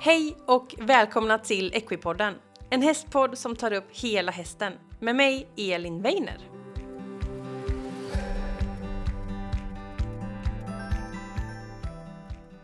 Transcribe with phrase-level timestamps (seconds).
[0.00, 2.34] Hej och välkomna till Equipodden,
[2.70, 6.38] en hästpodd som tar upp hela hästen med mig Elin Weiner.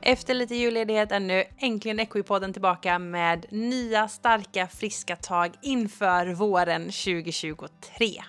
[0.00, 6.82] Efter lite julledighet är nu äntligen Equipodden tillbaka med nya starka friska tag inför våren
[6.82, 8.23] 2023.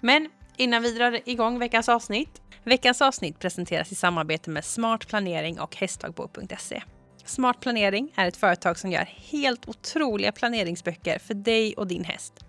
[0.00, 2.42] Men innan vi drar igång veckans avsnitt.
[2.64, 6.82] Veckans avsnitt presenteras i samarbete med Smart Planering och Hästdagbok.se.
[7.24, 12.44] Smart Planering är ett företag som gör helt otroliga planeringsböcker för dig och din häst.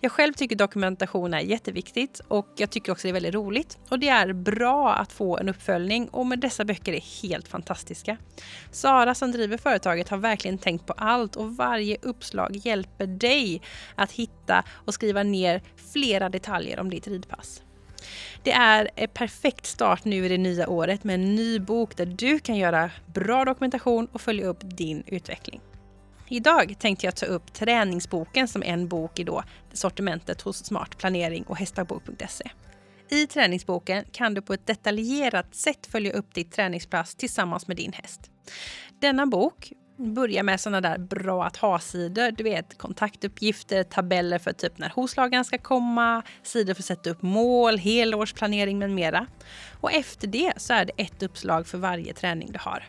[0.00, 3.78] Jag själv tycker dokumentation är jätteviktigt och jag tycker också det är väldigt roligt.
[3.88, 8.16] Och det är bra att få en uppföljning och med dessa böcker är helt fantastiska.
[8.70, 13.62] Sara som driver företaget har verkligen tänkt på allt och varje uppslag hjälper dig
[13.94, 15.62] att hitta och skriva ner
[15.92, 17.62] flera detaljer om ditt ridpass.
[18.42, 22.06] Det är en perfekt start nu i det nya året med en ny bok där
[22.06, 25.60] du kan göra bra dokumentation och följa upp din utveckling.
[26.28, 31.42] Idag tänkte jag ta upp träningsboken som en bok i då sortimentet hos Smart Planering
[31.42, 32.50] och hästdagbok.se.
[33.10, 37.92] I träningsboken kan du på ett detaljerat sätt följa upp ditt träningspass tillsammans med din
[37.92, 38.30] häst.
[39.00, 42.30] Denna bok börja med såna där bra att ha-sidor.
[42.30, 47.22] Du vet kontaktuppgifter, tabeller för typ när hovslagaren ska komma, sidor för att sätta upp
[47.22, 49.26] mål, helårsplanering med mera.
[49.80, 52.84] Och efter det så är det ett uppslag för varje träning du har.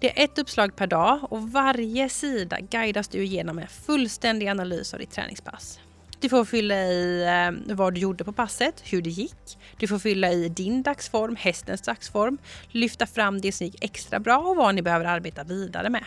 [0.00, 4.94] Det är ett uppslag per dag och varje sida guidas du igenom en fullständig analys
[4.94, 5.80] av ditt träningspass.
[6.22, 9.58] Du får fylla i eh, vad du gjorde på passet, hur det gick.
[9.76, 14.38] Du får fylla i din dagsform, hästens dagsform, lyfta fram det som gick extra bra
[14.38, 16.04] och vad ni behöver arbeta vidare med.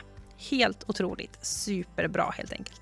[0.49, 2.81] Helt otroligt, superbra helt enkelt.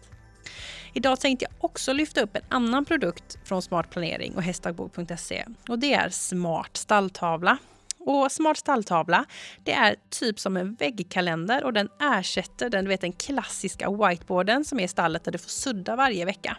[0.94, 5.80] Idag tänkte jag också lyfta upp en annan produkt från Smart Planering och hästdagbok.se och
[5.80, 7.58] det är Smart stalltavla.
[8.00, 9.26] Och Smart stalltavla,
[9.64, 14.66] det är typ som en väggkalender och den ersätter den, du vet, den klassiska whiteboarden
[14.66, 16.58] som är i stallet där du får sudda varje vecka.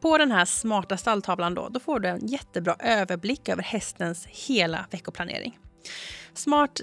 [0.00, 4.86] På den här smarta stalltavlan då, då får du en jättebra överblick över hästens hela
[4.90, 5.58] veckoplanering.
[6.34, 6.80] Smart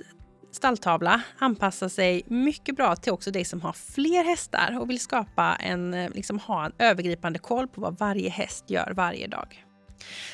[0.51, 5.55] stalltavla anpassar sig mycket bra till också dig som har fler hästar och vill skapa
[5.55, 9.65] en, eh, liksom ha en övergripande koll på vad varje häst gör varje dag.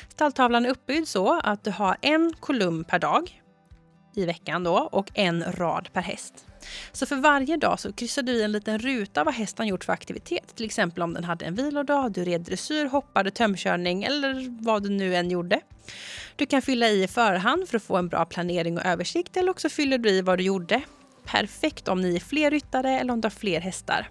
[0.08, 3.42] Stalltavlan är uppbyggd så att du har en kolumn per dag
[4.14, 6.46] i veckan då och en rad per häst.
[6.92, 9.92] Så för varje dag så kryssar du i en liten ruta vad hästen gjort för
[9.92, 10.56] aktivitet.
[10.56, 14.88] Till exempel om den hade en vilodag, du red dressyr, hoppade, tömkörning eller vad du
[14.88, 15.60] nu än gjorde.
[16.36, 19.50] Du kan fylla i i förhand för att få en bra planering och översikt eller
[19.50, 20.82] också fyller du i vad du gjorde.
[21.24, 24.10] Perfekt om ni är fler ryttare eller om du har fler hästar.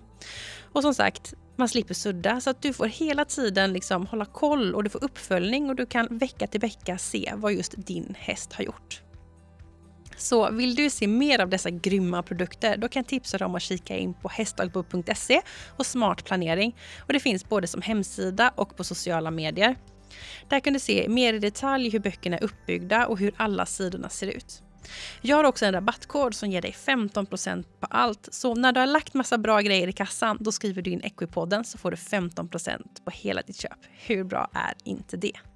[0.74, 4.76] Och som sagt, man slipper sudda så att du får hela tiden liksom hålla koll
[4.76, 8.54] och du får uppföljning och du kan vecka till vecka se vad just din häst
[8.54, 9.02] har gjort.
[10.22, 13.56] Så vill du se mer av dessa grymma produkter då kan jag tipsa dig om
[13.56, 15.42] att kika in på hästdagbok.se
[15.78, 16.76] och Smart planering.
[17.00, 19.76] Och det finns både som hemsida och på sociala medier.
[20.50, 24.10] Där kan du se mer i detalj hur böckerna är uppbyggda och hur alla sidorna
[24.10, 24.64] ser ut.
[25.22, 28.30] Jag har också en rabattkod som ger dig 15% på allt.
[28.32, 31.64] Så när du har lagt massa bra grejer i kassan, då skriver du in Equipodden
[31.64, 33.80] så får du 15% på hela ditt köp.
[33.92, 35.51] Hur bra är inte det?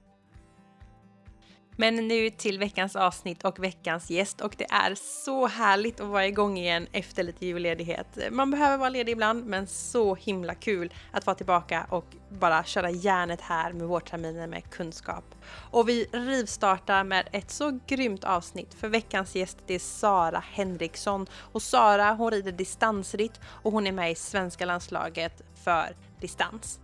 [1.77, 6.27] Men nu till veckans avsnitt och veckans gäst och det är så härligt att vara
[6.27, 8.17] igång igen efter lite julledighet.
[8.31, 12.89] Man behöver vara ledig ibland men så himla kul att vara tillbaka och bara köra
[12.89, 15.35] järnet här med vårterminen med kunskap.
[15.71, 21.27] Och vi rivstartar med ett så grymt avsnitt för veckans gäst det är Sara Henriksson
[21.51, 26.79] och Sara hon rider distansritt och hon är med i svenska landslaget för distans.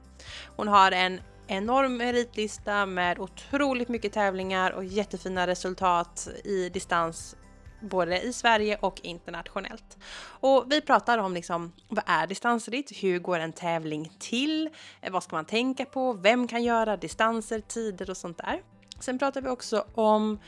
[0.56, 7.35] Hon har en enorm meritlista med otroligt mycket tävlingar och jättefina resultat i distans
[7.81, 9.97] både i Sverige och internationellt.
[10.23, 12.91] Och vi pratar om liksom, vad är distansritt?
[13.03, 14.69] Hur går en tävling till?
[15.11, 16.14] Vad ska man tänka på?
[16.14, 18.61] Vem kan göra distanser, tider och sånt där?
[18.99, 20.40] Sen pratar vi också om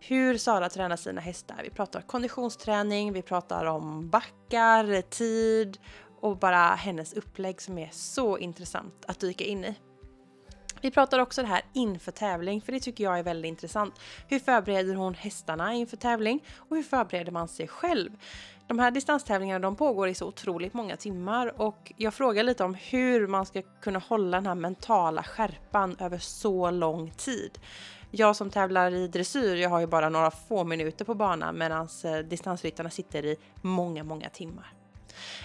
[0.00, 1.60] hur Sara tränar sina hästar.
[1.62, 5.78] Vi pratar konditionsträning, vi pratar om backar, tid
[6.20, 9.74] och bara hennes upplägg som är så intressant att dyka in i.
[10.80, 13.94] Vi pratar också det här inför tävling, för det tycker jag är väldigt intressant.
[14.28, 18.10] Hur förbereder hon hästarna inför tävling och hur förbereder man sig själv?
[18.66, 22.74] De här distanstävlingarna de pågår i så otroligt många timmar och jag frågar lite om
[22.74, 27.58] hur man ska kunna hålla den här mentala skärpan över så lång tid.
[28.10, 31.88] Jag som tävlar i dressyr, jag har ju bara några få minuter på banan medan
[32.04, 34.77] eh, distansryttarna sitter i många, många timmar.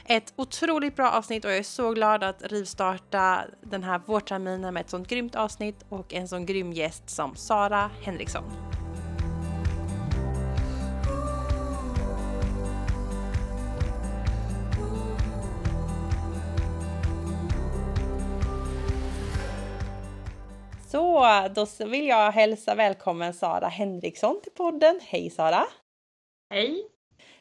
[0.05, 4.81] Ett otroligt bra avsnitt och jag är så glad att rivstarta den här vårterminen med
[4.81, 8.43] ett sånt grymt avsnitt och en sån grym gäst som Sara Henriksson.
[20.93, 21.25] Så
[21.55, 24.99] då vill jag hälsa välkommen Sara Henriksson till podden.
[25.03, 25.63] Hej Sara!
[26.49, 26.83] Hej!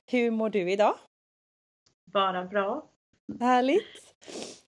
[0.06, 0.94] Hur mår du idag?
[2.12, 2.88] Bara bra.
[3.41, 4.14] Härligt!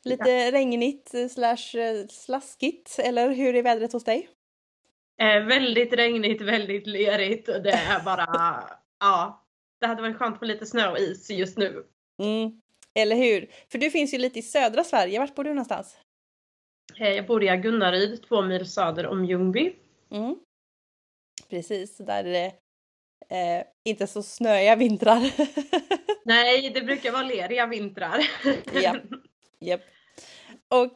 [0.05, 0.53] Lite ja.
[0.53, 4.29] regnigt slash eh, slaskigt, eller hur är vädret hos dig?
[5.21, 8.27] Eh, väldigt regnigt, väldigt lerigt och det är bara,
[9.01, 9.45] ja.
[9.81, 11.87] Det hade varit skönt på lite snö och is just nu.
[12.23, 12.61] Mm.
[12.95, 13.51] Eller hur?
[13.69, 15.19] För du finns ju lite i södra Sverige.
[15.19, 15.97] Vart bor du någonstans?
[16.97, 19.77] Eh, jag bor i Agunnaryd, två mil söder om Ljungby.
[20.11, 20.37] Mm.
[21.51, 22.53] Precis, där är det
[23.31, 25.31] eh, inte så snöiga vintrar.
[26.25, 28.27] Nej, det brukar vara leriga vintrar.
[28.83, 28.97] Japp.
[29.61, 29.81] Yep.
[30.69, 30.93] Och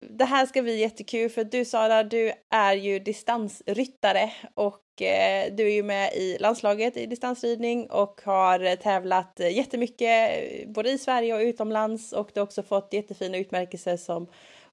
[0.00, 5.66] det här ska bli jättekul för du Sara, du är ju distansryttare och eh, du
[5.66, 10.30] är ju med i landslaget i distansridning och har tävlat jättemycket
[10.66, 14.26] både i Sverige och utomlands och du har också fått jättefina utmärkelser som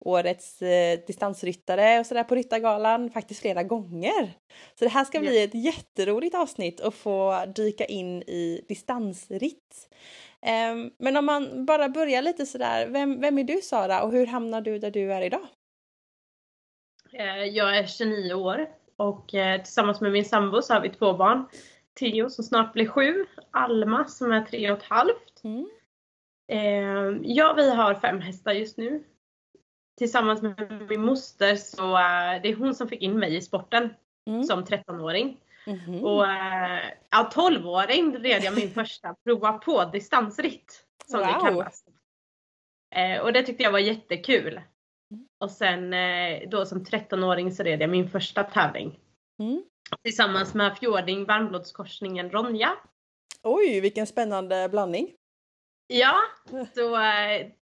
[0.06, 4.34] årets eh, distansryttare och sådär på Ryttargalan faktiskt flera gånger.
[4.80, 9.90] Så det här ska bli ett jätteroligt avsnitt att få dyka in i distansritt.
[10.72, 14.28] Um, men om man bara börjar lite sådär, vem, vem är du Sara och hur
[14.28, 15.48] hamnar du där du är idag?
[17.13, 21.13] Eh, jag är 29 år och eh, tillsammans med min sambo så har vi två
[21.13, 21.46] barn.
[22.00, 25.44] Theo som snart blir sju, Alma som är tre och ett halvt.
[25.44, 25.69] Mm.
[26.48, 29.04] Ehm, ja, vi har fem hästar just nu
[29.97, 33.94] tillsammans med min moster så uh, det är hon som fick in mig i sporten
[34.30, 34.44] mm.
[34.44, 35.38] som 13-åring.
[35.65, 36.01] Mm-hmm.
[36.01, 41.27] Och uh, ja, 12-åring red jag min första prova på distansritt som wow.
[41.27, 41.83] det kallas.
[42.97, 44.62] Uh, och det tyckte jag var jättekul.
[45.12, 45.27] Mm.
[45.39, 45.94] Och sen
[46.50, 49.00] då som 13-åring så red jag min första tävling.
[49.39, 49.63] Mm.
[50.03, 52.75] Tillsammans med fjording varmblodskorsningen Ronja.
[53.44, 55.13] Oj, vilken spännande blandning!
[55.87, 56.21] Ja,
[56.75, 56.97] så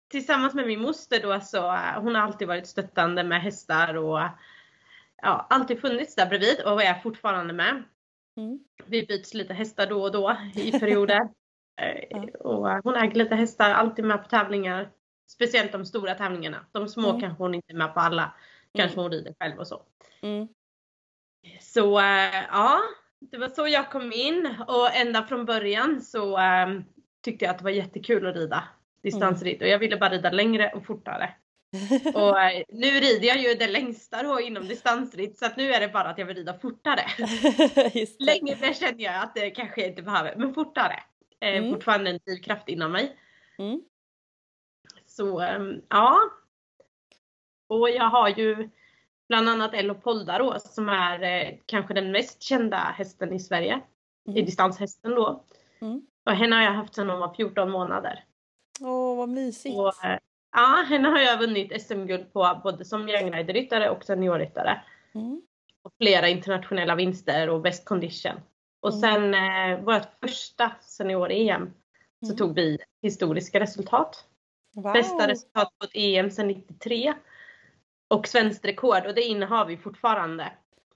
[0.07, 1.61] tillsammans med min moster då så
[2.01, 4.19] hon har alltid varit stöttande med hästar och
[5.21, 7.83] ja, alltid funnits där bredvid och är fortfarande med.
[8.37, 8.59] Mm.
[8.85, 11.19] Vi byts lite hästar då och då i perioder.
[12.09, 12.27] ja.
[12.39, 14.91] och hon äger lite hästar, alltid med på tävlingar.
[15.27, 16.65] Speciellt de stora tävlingarna.
[16.71, 17.21] De små mm.
[17.21, 18.33] kanske hon inte är med på alla.
[18.73, 19.03] Kanske mm.
[19.03, 19.83] hon rider själv och så.
[20.21, 20.47] Mm.
[21.61, 22.01] Så
[22.51, 22.81] ja,
[23.19, 26.67] det var så jag kom in och ända från början så äh,
[27.23, 28.63] tyckte jag att det var jättekul att rida
[29.03, 31.35] distansritt och jag ville bara rida längre och fortare.
[32.13, 35.79] och eh, nu rider jag ju det längsta då inom distansritt så att nu är
[35.79, 37.01] det bara att jag vill rida fortare.
[38.19, 41.03] Längre känner jag att det kanske jag inte behöver, men fortare.
[41.39, 41.73] Eh, mm.
[41.73, 43.17] Fortfarande en drivkraft inom mig.
[43.57, 43.81] Mm.
[45.05, 46.19] Så ehm, ja.
[47.67, 48.69] Och jag har ju
[49.27, 53.81] bland annat Elopoldaros som är eh, kanske den mest kända hästen i Sverige.
[54.27, 54.37] Mm.
[54.37, 55.45] I distanshästen då.
[55.81, 56.07] Mm.
[56.25, 58.25] Och henne har jag haft sedan hon var 14 månader.
[58.81, 59.77] Åh, vad mysigt.
[59.77, 60.19] Och, eh,
[60.51, 64.81] ja, henne har jag vunnit SM-guld på både som youngrider-ryttare och seniorryttare.
[65.15, 65.41] Mm.
[65.81, 68.35] Och flera internationella vinster och best condition.
[68.81, 69.01] Och mm.
[69.01, 71.73] sen eh, vårt första senior-EM
[72.19, 72.37] så mm.
[72.37, 74.25] tog vi historiska resultat.
[74.75, 74.93] Wow.
[74.93, 77.13] Bästa resultat på ett EM sedan 93.
[78.07, 80.51] Och svenskt rekord och det innehar vi fortfarande.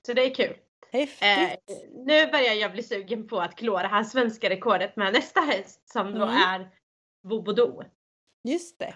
[0.06, 0.56] Så det är kul.
[0.92, 1.22] Häftigt.
[1.22, 5.40] Eh, nu börjar jag bli sugen på att klå det här svenska rekordet med nästa
[5.40, 6.36] häst som då mm.
[6.36, 6.70] är
[7.22, 7.84] Vobodo.
[8.44, 8.96] Just det.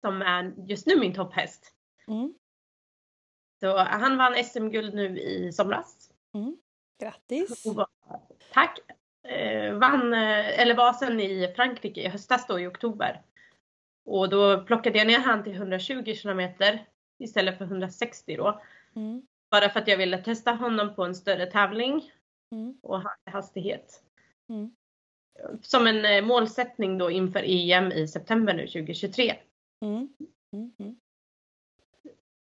[0.00, 1.72] Som är just nu min topphäst.
[2.08, 2.34] Mm.
[3.60, 6.10] Så han vann SM-guld nu i somras.
[6.34, 6.56] Mm.
[7.00, 7.66] Grattis!
[7.66, 7.88] Var,
[8.52, 8.78] tack!
[9.28, 13.22] Eh, vann, eh, eller var sen i Frankrike i höstas då i oktober.
[14.04, 16.86] Och då plockade jag ner han till 120 kilometer
[17.18, 18.62] istället för 160 då.
[18.96, 19.26] Mm.
[19.54, 22.10] Bara för att jag ville testa honom på en större tävling
[22.52, 22.78] mm.
[22.82, 24.02] och hastighet.
[24.48, 24.74] Mm
[25.62, 29.36] som en eh, målsättning då inför EM i september nu 2023.
[29.82, 30.08] Mm.
[30.52, 30.96] Mm, mm.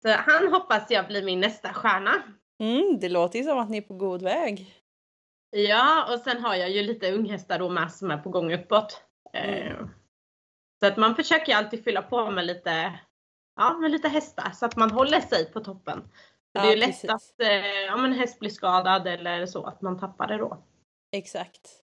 [0.02, 2.22] Så han hoppas jag blir min nästa stjärna.
[2.62, 4.82] Mm, det låter ju som att ni är på god väg.
[5.50, 9.02] Ja, och sen har jag ju lite unghästar då med som är på gång uppåt.
[9.32, 9.76] Eh.
[10.80, 13.00] Så att man försöker alltid fylla på med lite,
[13.56, 16.08] ja, med lite hästar så att man håller sig på toppen.
[16.58, 19.98] Ja, det är ju lätt att eh, en häst blir skadad eller så, att man
[19.98, 20.62] tappar det då.
[21.16, 21.82] Exakt.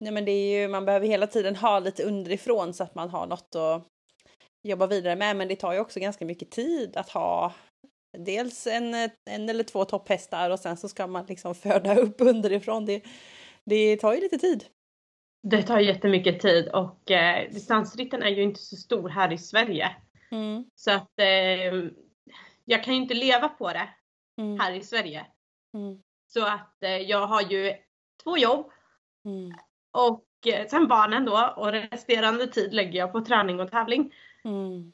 [0.00, 3.10] Nej men det är ju, man behöver hela tiden ha lite underifrån så att man
[3.10, 3.86] har något att
[4.62, 5.36] jobba vidare med.
[5.36, 7.52] Men det tar ju också ganska mycket tid att ha
[8.18, 8.94] dels en,
[9.30, 12.86] en eller två topphästar och sen så ska man liksom föda upp underifrån.
[12.86, 13.02] Det,
[13.64, 14.64] det tar ju lite tid.
[15.42, 19.96] Det tar jättemycket tid och eh, distansritten är ju inte så stor här i Sverige.
[20.30, 20.64] Mm.
[20.74, 21.90] Så att eh,
[22.64, 23.88] jag kan ju inte leva på det
[24.36, 24.60] mm.
[24.60, 25.26] här i Sverige.
[25.74, 26.02] Mm.
[26.26, 27.74] Så att eh, jag har ju
[28.24, 28.70] två jobb.
[29.24, 29.58] Mm.
[29.90, 34.14] Och eh, sen barnen då och resterande tid lägger jag på träning och tävling.
[34.44, 34.92] Mm.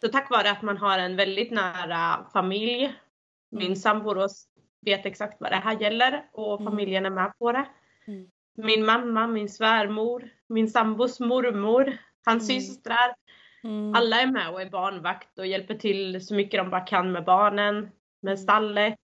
[0.00, 2.94] Så tack vare att man har en väldigt nära familj
[3.50, 4.28] Min sambo
[4.80, 6.72] vet exakt vad det här gäller och mm.
[6.72, 7.66] familjen är med på det.
[8.06, 8.30] Mm.
[8.56, 12.60] Min mamma, min svärmor, min sambos mormor, hans mm.
[12.60, 13.14] systrar.
[13.64, 13.94] Mm.
[13.94, 17.24] Alla är med och är barnvakt och hjälper till så mycket de bara kan med
[17.24, 17.90] barnen,
[18.24, 18.42] med mm.
[18.42, 18.98] stallet,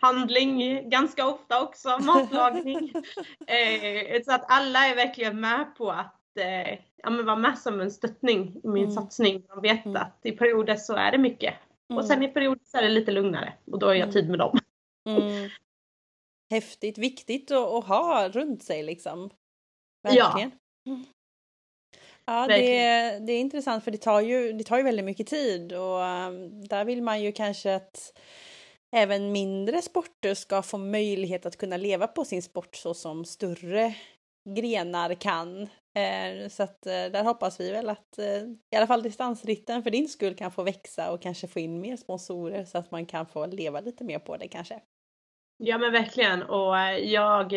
[0.00, 2.92] handling ganska ofta också, matlagning.
[3.46, 7.80] eh, så att alla är verkligen med på att eh, ja, men vara med som
[7.80, 8.94] en stöttning i min mm.
[8.94, 9.42] satsning.
[9.48, 10.02] De vet mm.
[10.02, 11.54] att i perioder så är det mycket.
[11.94, 14.38] Och sen i perioder så är det lite lugnare och då har jag tid med
[14.38, 14.58] dem.
[15.08, 15.50] Mm.
[16.50, 19.30] Häftigt, viktigt att, att, ha runt sig liksom.
[20.02, 20.50] Verkligen.
[20.82, 20.96] Ja.
[22.30, 25.72] Ja, det, det, är intressant för det tar, ju, det tar ju väldigt mycket tid
[25.72, 28.18] och um, där vill man ju kanske att
[28.92, 33.94] även mindre sporter ska få möjlighet att kunna leva på sin sport så som större
[34.56, 35.62] grenar kan.
[35.94, 38.42] Eh, så att eh, där hoppas vi väl att eh,
[38.72, 41.96] i alla fall distansritten för din skull kan få växa och kanske få in mer
[41.96, 44.80] sponsorer så att man kan få leva lite mer på det kanske.
[45.56, 47.52] Ja men verkligen och jag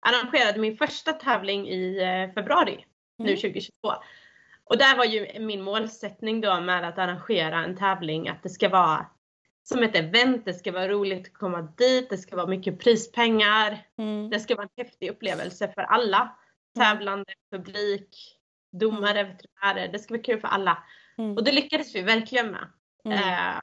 [0.00, 2.00] arrangerade min första tävling i
[2.34, 2.84] februari.
[3.18, 3.72] Nu 2022.
[4.64, 8.68] Och där var ju min målsättning då med att arrangera en tävling att det ska
[8.68, 9.06] vara
[9.62, 13.86] som ett event, det ska vara roligt att komma dit, det ska vara mycket prispengar,
[13.98, 14.30] mm.
[14.30, 16.20] det ska vara en häftig upplevelse för alla.
[16.76, 16.96] Mm.
[16.96, 18.38] Tävlande, publik,
[18.72, 19.32] domare, mm.
[19.32, 20.84] veterinärer, det ska vara kul för alla.
[21.18, 21.36] Mm.
[21.36, 22.68] Och det lyckades vi verkligen med.
[23.04, 23.18] Mm.
[23.18, 23.60] Eh,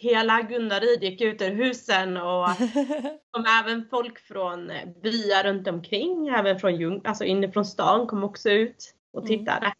[0.00, 2.46] hela Gunnaryd gick ut ur husen och
[3.30, 8.50] kom även folk från byar runt omkring, även från Ljung, alltså inifrån stan kom också
[8.50, 9.38] ut och mm.
[9.38, 9.72] tittade.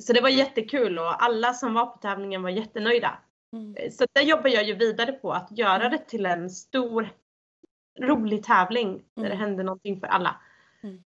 [0.00, 3.18] Så det var jättekul och alla som var på tävlingen var jättenöjda.
[3.52, 3.76] Mm.
[3.76, 5.90] Eh, så där jobbar jag ju vidare på att göra mm.
[5.90, 7.08] det till en stor
[8.00, 9.04] rolig tävling mm.
[9.14, 9.40] där det mm.
[9.40, 10.40] händer någonting för alla.
[10.82, 11.02] Mm.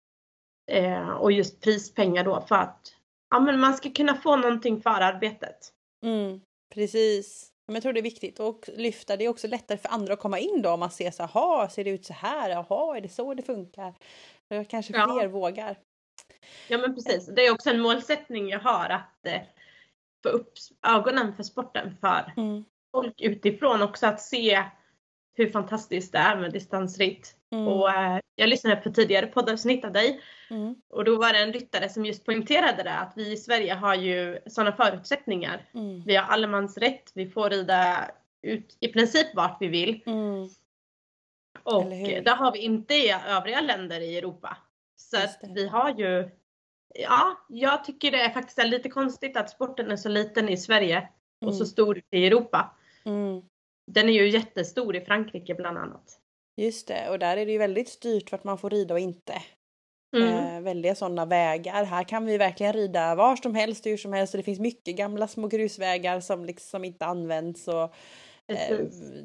[0.72, 2.96] Eh, och just prispengar då för att
[3.30, 5.74] ja, men man ska kunna få någonting för arbetet.
[6.04, 6.42] Mm,
[6.74, 7.52] precis.
[7.72, 9.18] Men jag tror det är viktigt att lyfta.
[9.18, 11.68] Det är också lättare för andra att komma in då om man ser så här,
[11.68, 12.50] ser det ut så här?
[12.50, 13.94] Jaha, är det så det funkar?
[14.50, 15.28] Då kanske fler ja.
[15.28, 15.78] vågar.
[16.68, 17.25] Ja men precis.
[17.25, 19.42] Det är också en målsättning jag har att eh,
[20.24, 20.54] få upp
[20.88, 22.63] ögonen för sporten för mm.
[22.92, 24.63] folk utifrån också att se
[25.34, 27.36] hur fantastiskt det är med distansritt.
[27.51, 27.67] Mm.
[27.67, 30.75] Och eh, jag lyssnade på tidigare poddavsnitt av dig mm.
[30.89, 33.96] och då var det en ryttare som just poängterade det att vi i Sverige har
[33.96, 35.70] ju sådana förutsättningar.
[35.74, 36.03] Mm.
[36.05, 40.03] Vi har allemansrätt, vi får rida ut i princip vart vi vill.
[40.05, 40.50] Mm.
[41.63, 41.86] Och
[42.24, 44.58] det har vi inte i övriga länder i Europa.
[44.96, 46.29] Så att vi har ju
[46.93, 51.10] Ja, jag tycker det är faktiskt lite konstigt att sporten är så liten i Sverige
[51.46, 51.67] och så mm.
[51.67, 52.75] stor i Europa.
[53.05, 53.41] Mm.
[53.88, 56.21] Den är ju jättestor i Frankrike bland annat.
[56.58, 59.34] Just det, och där är det ju väldigt styrt vart man får rida och inte.
[60.17, 60.55] Mm.
[60.58, 61.84] Eh, väldiga sådana vägar.
[61.84, 64.96] Här kan vi verkligen rida var som helst, hur som helst och det finns mycket
[64.96, 67.67] gamla små grusvägar som liksom inte används.
[67.67, 67.84] Och,
[68.48, 68.77] eh,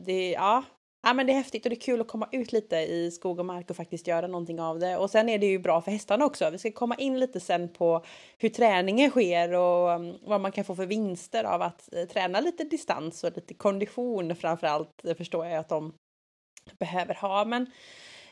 [0.05, 0.65] det, ja,
[1.07, 3.39] Ja men det är häftigt och det är kul att komma ut lite i skog
[3.39, 4.97] och mark och faktiskt göra någonting av det.
[4.97, 6.51] Och sen är det ju bra för hästarna också.
[6.51, 8.05] Vi ska komma in lite sen på
[8.39, 12.41] hur träningen sker och um, vad man kan få för vinster av att eh, träna
[12.41, 15.01] lite distans och lite kondition framförallt.
[15.03, 15.93] Det förstår jag att de
[16.79, 17.45] behöver ha.
[17.45, 17.63] Men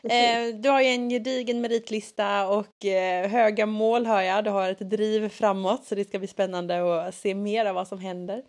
[0.03, 4.43] eh, du har ju en gedigen meritlista och eh, höga mål hör jag.
[4.43, 7.87] Du har ett driv framåt så det ska bli spännande att se mer av vad
[7.87, 8.43] som händer.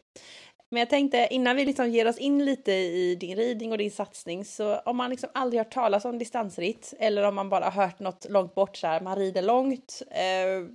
[0.71, 3.91] Men jag tänkte innan vi liksom ger oss in lite i din ridning och din
[3.91, 7.99] satsning så om man liksom aldrig hört talas om distansritt eller om man bara hört
[7.99, 10.03] något långt bort så här, man rider långt.
[10.11, 10.69] Eh,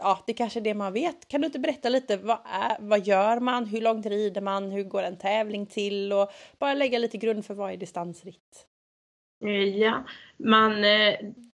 [0.00, 1.28] ja, det kanske är det man vet.
[1.28, 3.66] Kan du inte berätta lite vad, är, vad gör man?
[3.66, 4.70] Hur långt rider man?
[4.70, 6.12] Hur går en tävling till?
[6.12, 8.66] Och bara lägga lite grund för vad är distansritt?
[9.44, 10.04] Eh, ja,
[10.36, 11.14] man eh,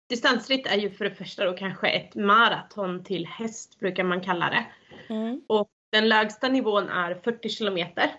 [0.08, 4.50] distansritt är ju för det första då kanske ett maraton till häst brukar man kalla
[4.50, 4.66] det.
[5.14, 5.42] Mm.
[5.46, 8.10] Och den lägsta nivån är 40 kilometer.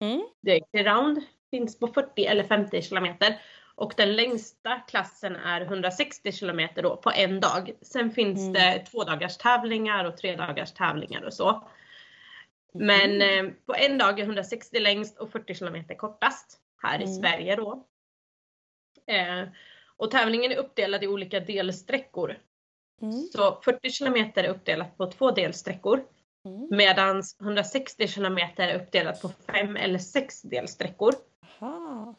[0.00, 0.22] Mm.
[0.42, 3.40] Det är round finns på 40 eller 50 kilometer.
[3.78, 7.72] Och den längsta klassen är 160 kilometer då på en dag.
[7.82, 8.52] Sen finns mm.
[8.52, 11.68] det två dagars tävlingar och tre dagars tävlingar och så.
[12.74, 13.46] Men mm.
[13.46, 17.08] eh, på en dag är 160 längst och 40 kilometer kortast här mm.
[17.08, 17.86] i Sverige då.
[19.06, 19.48] Eh,
[19.96, 22.38] och tävlingen är uppdelad i olika delsträckor.
[23.02, 23.22] Mm.
[23.32, 26.04] Så 40 kilometer är uppdelat på två delsträckor.
[26.44, 26.68] Mm.
[26.70, 31.14] Medan 160 kilometer är uppdelat på fem eller sex delsträckor.
[31.60, 32.14] Aha.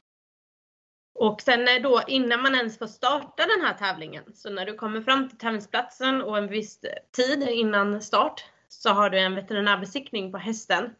[1.19, 5.01] Och sen då innan man ens får starta den här tävlingen, så när du kommer
[5.01, 6.79] fram till tävlingsplatsen och en viss
[7.11, 10.95] tid innan start så har du en veterinärbesiktning på hästen.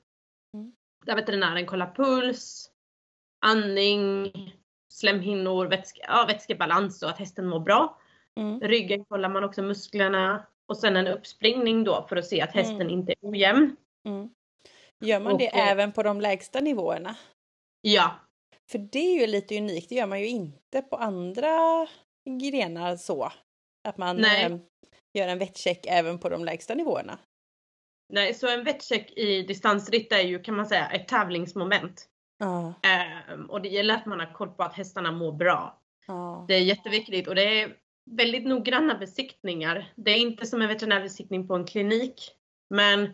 [0.54, 0.72] Mm.
[1.06, 2.72] Där veterinären kollar puls,
[3.46, 4.32] andning,
[4.92, 7.98] slemhinnor, vätske, ja, vätskebalans och att hästen mår bra.
[8.40, 8.60] Mm.
[8.60, 12.82] Ryggen kollar man också musklerna, och sen en uppspringning då för att se att hästen
[12.82, 12.90] mm.
[12.90, 13.76] inte är ojämn.
[14.06, 14.30] Mm.
[15.00, 17.16] Gör man och, det även på de lägsta nivåerna?
[17.82, 18.16] Ja.
[18.72, 21.88] För det är ju lite unikt, det gör man ju inte på andra
[22.42, 23.32] grenar så.
[23.84, 24.58] Att man eh,
[25.14, 27.20] gör en vettcheck även på de lägsta nivåerna.
[28.14, 32.08] Nej, så en vettcheck i distansritt är ju kan man säga ett tävlingsmoment.
[32.38, 32.74] Ja.
[32.84, 35.82] Eh, och det gäller att man har koll på att hästarna mår bra.
[36.08, 36.46] Ja.
[36.48, 37.78] Det är jätteviktigt och det är
[38.12, 39.94] väldigt noggranna besiktningar.
[39.96, 42.32] Det är inte som en veterinärbesiktning på en klinik.
[42.70, 43.14] Men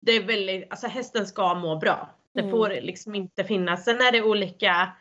[0.00, 2.10] det är väldigt, alltså hästen ska må bra.
[2.36, 2.50] Det Mm.
[2.50, 3.84] får liksom inte finnas.
[3.84, 4.92] Sen är det olika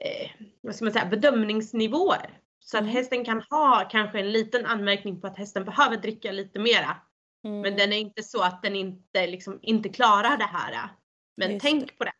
[0.00, 2.38] eh, vad ska man säga, bedömningsnivåer.
[2.60, 2.94] Så att Mm.
[2.94, 6.96] hästen kan ha kanske en liten anmärkning på att hästen behöver dricka lite mera.
[7.44, 7.60] Mm.
[7.60, 10.88] Men den är inte så att den inte, liksom, inte klarar det här.
[11.36, 12.12] Men Just tänk på det.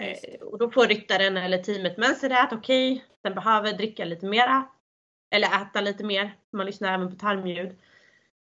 [0.00, 4.04] Eh, och då får ryttaren eller teamet med sig det att okej, den behöver dricka
[4.04, 4.68] lite mera.
[5.34, 6.36] Eller äta lite mer.
[6.52, 7.76] Man lyssnar även på tarmljud.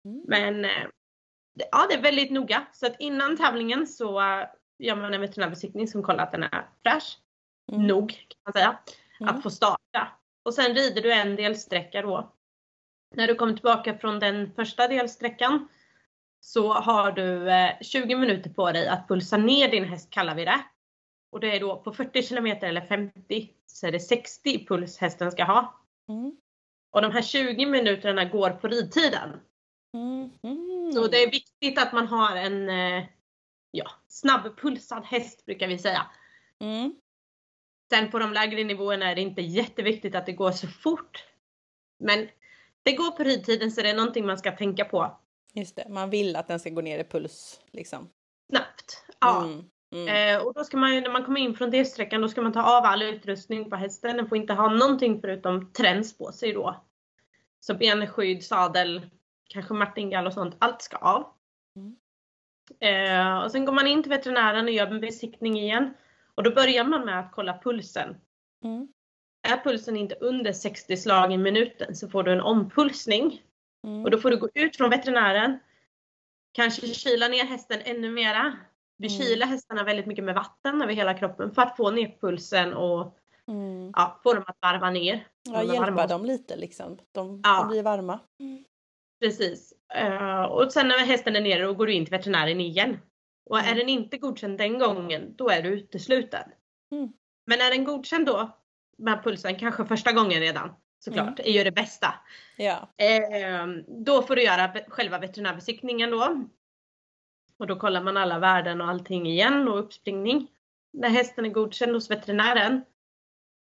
[0.05, 0.23] Mm.
[0.27, 0.87] Men eh,
[1.55, 2.67] det- ja, det är väldigt noga.
[2.73, 4.21] Så att innan tävlingen så
[4.79, 7.19] gör man en veterinärbesiktning som kollar att den är fräsch.
[7.73, 7.87] Mm.
[7.87, 8.79] Nog kan man säga.
[9.21, 9.35] Mm.
[9.35, 10.09] Att få starta.
[10.43, 12.33] Och sen rider du en delsträcka då.
[13.15, 15.69] När du kommer tillbaka från den första delsträckan
[16.41, 20.45] så har du eh, 20 minuter på dig att pulsa ner din häst kallar vi
[20.45, 20.61] det.
[21.33, 25.33] Och det är då på 40 km eller 50 så är det 60 puls hästen
[25.33, 25.81] ska ha.
[26.09, 26.37] Mm.
[26.91, 29.41] Och de här 20 minuterna går på ridtiden.
[29.95, 30.31] Mm.
[30.43, 30.93] Mm.
[30.93, 33.05] Så det är viktigt att man har en eh,
[33.75, 36.07] ja, snabbpulsad häst brukar vi säga.
[36.61, 36.95] Mm.
[37.93, 41.25] Sen på de lägre nivåerna är det inte jätteviktigt att det går så fort.
[41.99, 42.29] Men
[42.83, 45.21] det går på ridtiden så det är någonting man ska tänka på
[45.55, 48.11] Just det, man vill att den ska gå ner i puls liksom.
[48.51, 49.07] snabbt.
[49.21, 49.45] Ja.
[49.45, 49.65] Mm.
[49.93, 50.37] Mm.
[50.37, 52.53] Eh, och då ska man ju, när man kommer in från delsträckan, då ska man
[52.53, 54.17] ta av all utrustning på hästen.
[54.17, 56.85] Den får inte ha någonting förutom träns på sig då.
[57.61, 59.11] Så benskydd, sadel,
[59.49, 60.57] kanske martingall och sånt.
[60.59, 61.34] Allt ska av.
[62.81, 63.37] Mm.
[63.37, 65.95] Eh, och sen går man in till veterinären och gör en besiktning igen.
[66.35, 68.17] Och då börjar man med att kolla pulsen.
[68.65, 68.89] Mm.
[69.49, 73.43] Är pulsen inte under 60 slag i minuten så får du en ompulsning.
[73.87, 74.05] Mm.
[74.05, 75.59] Och då får du gå ut från veterinären.
[76.53, 78.57] Kanske kyla ner hästen ännu mera.
[78.97, 79.21] Vi Mm.
[79.23, 83.19] kyler hästarna väldigt mycket med vatten över hela kroppen för att få ner pulsen och
[83.49, 83.93] Mm.
[83.97, 85.27] ja, få dem att varva ner.
[85.43, 86.07] Ja, hjälpa varma.
[86.07, 86.99] dem lite liksom.
[87.13, 87.59] De, Ja.
[87.61, 88.21] de blir varma.
[89.25, 89.73] Precis.
[89.95, 92.99] Eh, och sen när hästen är nere då går du in till veterinären igen.
[93.51, 93.79] Och är Mm.
[93.79, 96.51] den inte godkänd den gången, då är du utesluten.
[96.93, 97.13] Mm.
[97.47, 98.59] Men är den godkänd då,
[98.99, 102.15] med pulsen, kanske första gången redan, såklart, är ju det bästa.
[102.57, 102.89] Ja.
[102.97, 103.67] Eh,
[104.05, 106.45] då får du göra själva veterinärbesiktningen då.
[107.59, 110.51] Och då kollar man alla värden och allting igen och uppspringning.
[110.93, 112.85] När hästen är godkänd hos veterinären.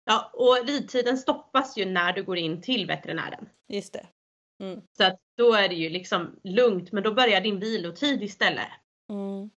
[0.04, 3.48] Ja, och ridtiden stoppas ju när du går in till veterinären.
[3.68, 4.06] Just det.
[4.64, 4.80] Mm.
[4.96, 8.68] Så att då är det ju liksom lugnt, men då börjar din vilotid istället.
[9.10, 9.50] Mm.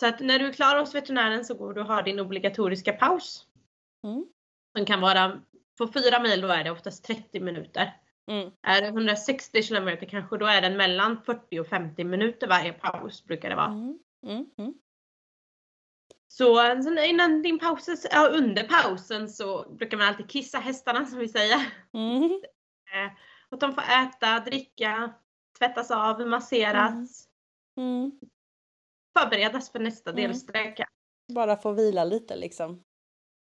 [0.00, 2.92] Så att när du är klar hos veterinären så går du och har din obligatoriska
[2.92, 3.46] paus.
[4.04, 4.26] Mm.
[4.76, 5.40] Som kan vara,
[5.78, 8.00] på fyra mil då är det oftast 30 minuter.
[8.30, 8.50] Mm.
[8.62, 13.24] Är det 160 kilometer kanske då är den mellan 40 och 50 minuter varje paus
[13.24, 13.66] brukar det vara.
[13.66, 13.98] Mm.
[14.26, 14.46] Mm.
[14.58, 14.74] Mm.
[16.28, 16.72] Så
[17.04, 21.56] innan din paus, ja, under pausen så brukar man alltid kissa hästarna som vi säger.
[23.54, 23.70] Mm.
[23.70, 25.12] Att de får äta, dricka,
[25.58, 27.28] tvättas av, masseras.
[27.76, 28.12] Mm.
[29.18, 30.22] Förberedas för nästa Mm.
[30.22, 30.86] delsträcka.
[31.34, 32.82] Bara få vila lite liksom.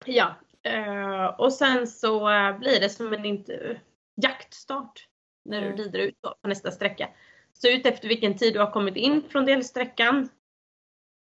[0.06, 3.82] Ja, eh, och sen så eh, blir det som en inte,
[4.22, 5.08] jaktstart
[5.50, 5.76] när Mm.
[5.76, 7.10] du rider ut på nästa sträcka.
[7.54, 10.30] Så ut efter vilken tid du har kommit in från delsträckan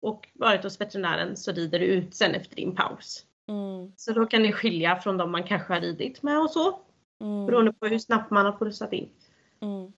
[0.01, 3.25] och varit hos veterinären så rider du ut sen efter din paus.
[3.49, 3.93] Mm.
[3.95, 6.81] Så då kan det skilja från de man kanske har ridit med och så.
[7.21, 7.45] Mm.
[7.45, 9.09] Beroende på hur snabbt man har pulsat in.
[9.61, 9.91] Mm.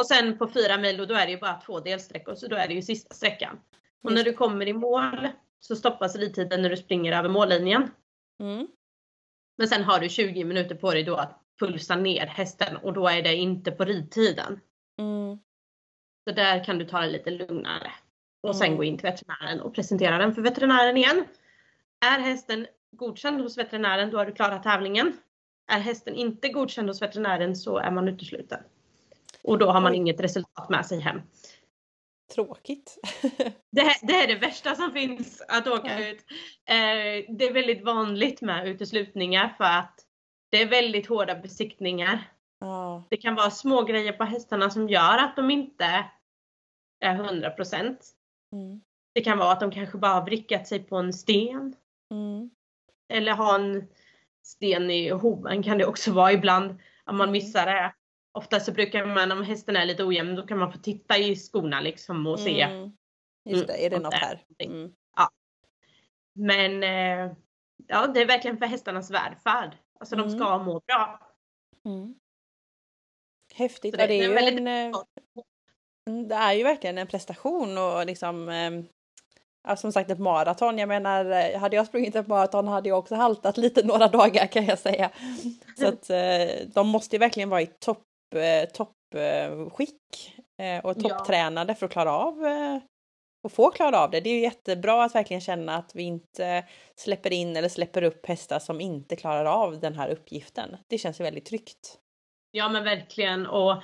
[0.00, 2.56] Och sen på fyra mil då, då är det ju bara två delsträckor så då
[2.56, 3.60] är det ju sista sträckan.
[4.02, 5.28] Och när du kommer i mål
[5.60, 7.90] så stoppas ridtiden när du springer över mållinjen.
[8.40, 8.68] Mm.
[9.58, 13.08] Men sen har du 20 minuter på dig då att pulsa ner hästen och då
[13.08, 14.60] är det inte på ridtiden.
[14.98, 15.38] Mm.
[16.28, 17.92] Så där kan du ta det lite lugnare.
[18.42, 18.76] Och sen Mm.
[18.76, 21.24] gå in till veterinären och presentera den för veterinären igen.
[22.06, 25.16] Är hästen godkänd hos veterinären då har du klarat tävlingen.
[25.66, 28.60] Är hästen inte godkänd hos veterinären så är man utesluten.
[29.42, 31.20] Och då har man inget resultat med sig hem.
[32.34, 32.98] Tråkigt.
[33.70, 36.08] Det, det är det värsta som finns att åka Ja.
[36.08, 36.24] ut.
[36.64, 40.00] Eh, det är väldigt vanligt med uteslutningar för att
[40.50, 42.32] det är väldigt hårda besiktningar.
[42.60, 43.04] ja.
[43.10, 46.04] Det kan vara små grejer på hästarna som gör att de inte
[47.00, 47.96] är 100%.
[48.52, 48.80] Mm.
[49.14, 51.74] Det kan vara att de kanske bara har vrickat sig på en sten.
[52.10, 52.50] Mm.
[53.12, 53.88] Eller har en
[54.46, 56.70] sten i hoven kan det också vara ibland.
[57.04, 57.32] Om man Mm.
[57.32, 57.94] missar det.
[58.32, 61.36] Ofta så brukar man, om hästen är lite ojämn, då kan man få titta i
[61.36, 62.60] skorna liksom och se.
[62.62, 62.90] Mm.
[63.44, 64.34] Just det, är det om något här?
[64.34, 64.70] någonting.
[64.72, 64.92] Mm.
[66.38, 67.36] Men eh,
[67.86, 69.76] ja, det är verkligen för hästarnas välfärd.
[70.00, 70.28] Alltså Mm.
[70.28, 71.20] de ska må bra.
[71.84, 72.14] Mm.
[73.54, 73.94] Häftigt.
[73.94, 75.00] Så det- ja, det, är det är ju en, eh,
[76.08, 78.70] mm, det är ju verkligen en prestation och liksom eh,
[79.66, 80.78] ja, som sagt ett maraton.
[80.78, 84.46] Jag menar, eh, hade jag sprungit ett maraton hade jag också haltat lite några dagar
[84.46, 85.10] kan jag säga.
[85.78, 90.32] Så att eh, de måste ju verkligen vara i topp eh, toppskick
[90.82, 92.34] och topptränade för att klara av
[93.44, 94.20] och få klara av det.
[94.20, 96.64] Det är ju jättebra att verkligen känna att vi inte
[96.96, 100.76] släpper in eller släpper upp hästar som inte klarar av den här uppgiften.
[100.88, 101.98] Det känns ju väldigt tryggt.
[102.50, 103.46] Ja men verkligen.
[103.46, 103.82] Och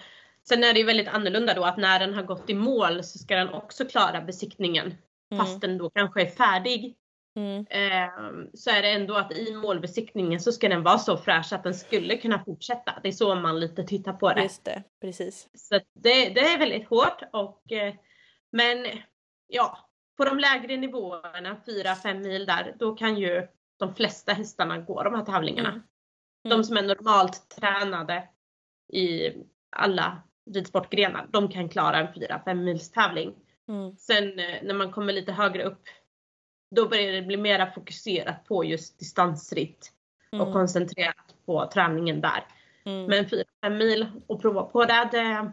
[0.49, 3.18] sen är det ju väldigt annorlunda då att när den har gått i mål så
[3.18, 4.95] ska den också klara besiktningen.
[5.38, 6.97] Fast den då kanske är färdig.
[7.37, 7.66] Mm.
[7.71, 8.11] Eh,
[8.55, 11.75] så är det ändå att i målbesiktningen så ska den vara så fräsch att den
[11.75, 12.92] skulle kunna fortsätta.
[13.03, 14.42] Det är så man lite tittar på det.
[14.42, 15.49] Just det, precis.
[15.55, 17.95] Så det, det är väldigt hårt och eh,
[18.53, 18.87] men
[19.47, 19.79] ja,
[20.16, 25.14] på de lägre nivåerna, 4-5 mil där, då kan ju de flesta hästarna gå de
[25.14, 25.68] här tävlingarna.
[25.68, 25.83] Mm.
[26.49, 28.29] De som är normalt tränade
[28.92, 29.33] i
[29.77, 33.35] alla ridsportgrenar, de kan klara en 4-5 mils tävling.
[33.72, 33.96] Mm.
[33.96, 35.82] Sen eh, när man kommer lite högre upp,
[36.76, 39.92] då börjar det bli mera fokuserat på just distansritt
[40.32, 40.52] och Mm.
[40.52, 42.46] koncentrerat på träningen där.
[42.85, 43.06] Mm.
[43.06, 43.44] Men 4-5
[43.78, 45.52] mil och prova på det, det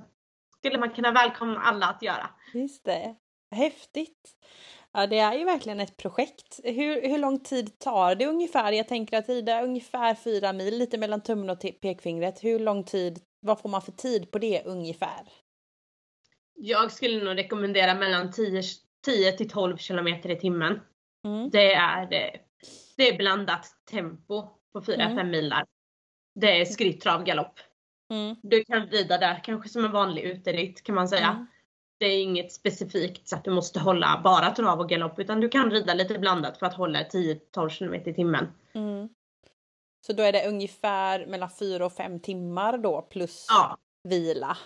[0.58, 2.30] skulle man kunna välkomna alla att göra.
[2.54, 3.16] Just det.
[3.56, 4.36] Häftigt!
[4.92, 6.60] Ja, det är ju verkligen ett projekt.
[6.64, 8.72] Hur, hur lång tid tar det ungefär?
[8.72, 12.44] Jag tänker att rida ungefär fyra mil, lite mellan tummen och pekfingret.
[12.44, 15.30] Hur lång tid, vad får man för tid på det ungefär?
[16.62, 18.62] Jag skulle nog rekommendera mellan 10,
[19.06, 20.80] 10 till 12 kilometer i timmen.
[21.26, 21.50] Mm.
[21.50, 22.08] Det är,
[22.98, 24.42] det är blandat tempo
[24.74, 25.30] på 4-5 Mm.
[25.32, 25.66] mil där.
[26.36, 27.60] Det är skritt, trav, galopp.
[28.14, 28.36] Mm.
[28.44, 31.28] Du kan rida där kanske som en vanlig uteritt kan man säga.
[31.28, 31.46] Mm.
[32.00, 35.50] Det är inget specifikt så att du måste hålla bara trav och galopp utan du
[35.50, 38.48] kan rida lite blandat för att hålla 10-12 kilometer i timmen.
[38.74, 39.10] Mm.
[40.08, 44.58] Så då är det ungefär mellan fyra och fem timmar då plus Ja, vila.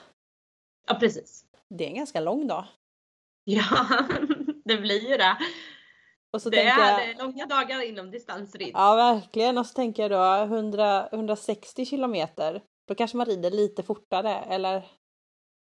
[0.88, 1.45] ja precis.
[1.77, 2.65] Det är en ganska lång dag.
[3.43, 3.88] Ja,
[4.65, 5.38] det blir ju det.
[6.33, 8.71] Och så det tänker är jag, långa dagar inom distansridd.
[8.73, 9.57] Ja, verkligen.
[9.57, 12.62] Och så tänker jag då 100, 160 kilometer.
[12.88, 14.86] Då kanske man rider lite fortare, eller?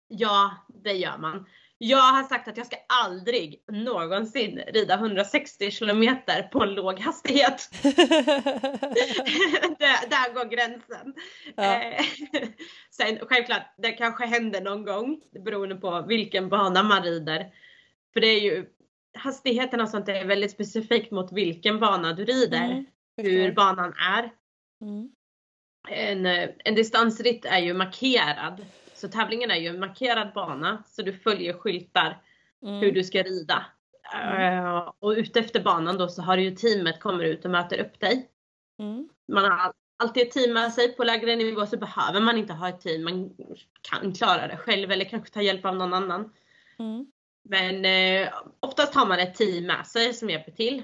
[0.08, 1.46] Ja, det gör man.
[1.86, 7.70] Jag har sagt att jag ska aldrig någonsin rida 160 kilometer på en låg hastighet.
[9.80, 11.14] där, där går gränsen.
[11.56, 11.82] Ja.
[11.82, 12.06] Eh,
[12.92, 17.54] Sen självklart, det kanske händer någon gång beroende på vilken bana man rider.
[18.14, 18.66] För det är ju
[19.18, 22.66] hastigheten och sånt är väldigt specifikt mot vilken bana du rider.
[22.66, 22.86] Mm,
[23.18, 24.32] hur banan är.
[24.82, 25.10] Mm.
[25.90, 28.66] En, eh, en distansritt är ju markerad.
[29.04, 30.84] Så tävlingen är ju en markerad bana.
[30.88, 32.22] Så du följer skyltar
[32.64, 32.80] Mm.
[32.80, 33.66] hur du ska rida.
[34.14, 34.66] Mm.
[34.66, 38.30] Eh, och utefter banan då så har ju teamet kommer ut och möter upp dig.
[38.80, 39.10] Mm.
[39.28, 40.96] Man har all- alltid ett team med sig.
[40.96, 43.04] På lägre nivå så behöver man inte ha ett team.
[43.04, 43.36] Man
[43.82, 46.34] kan klara det själv eller kanske ta hjälp av någon annan.
[46.80, 47.06] Mm.
[47.44, 50.84] Men eh, oftast har man ett team med sig som hjälper till.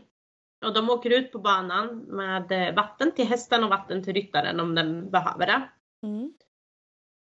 [0.65, 4.59] Och de åker ut på banan med eh, vatten till hästen och vatten till ryttaren
[4.59, 5.61] om den behöver det.
[6.03, 6.33] Mm.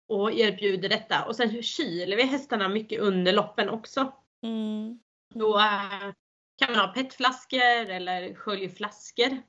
[0.09, 1.25] Och erbjuder detta.
[1.25, 4.13] Och sen kyler vi hästarna mycket under loppen också.
[4.43, 5.01] Mm.
[5.35, 6.13] Då eh,
[6.59, 9.43] kan man ha petflaskor eller sköljflaskor.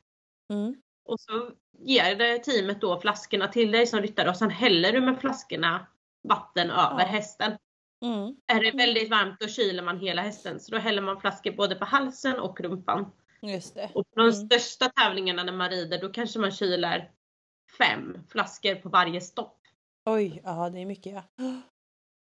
[0.53, 0.75] Mm.
[1.05, 5.01] Och så ger det teamet då flaskorna till dig som ryttare och sen häller du
[5.01, 5.87] med flaskorna
[6.23, 7.05] vatten över Ja.
[7.05, 7.57] hästen.
[8.05, 8.35] Mm.
[8.47, 10.59] Är det väldigt varmt då kyler man hela hästen.
[10.59, 13.11] Så då häller man flaskor både på halsen och rumpan.
[13.41, 13.91] Just det.
[13.93, 14.33] Och på de Mm.
[14.33, 17.11] största tävlingarna när man rider då kanske man kyler
[17.77, 19.56] fem flaskor på varje stopp.
[20.09, 21.23] Oj, ja det är mycket ja.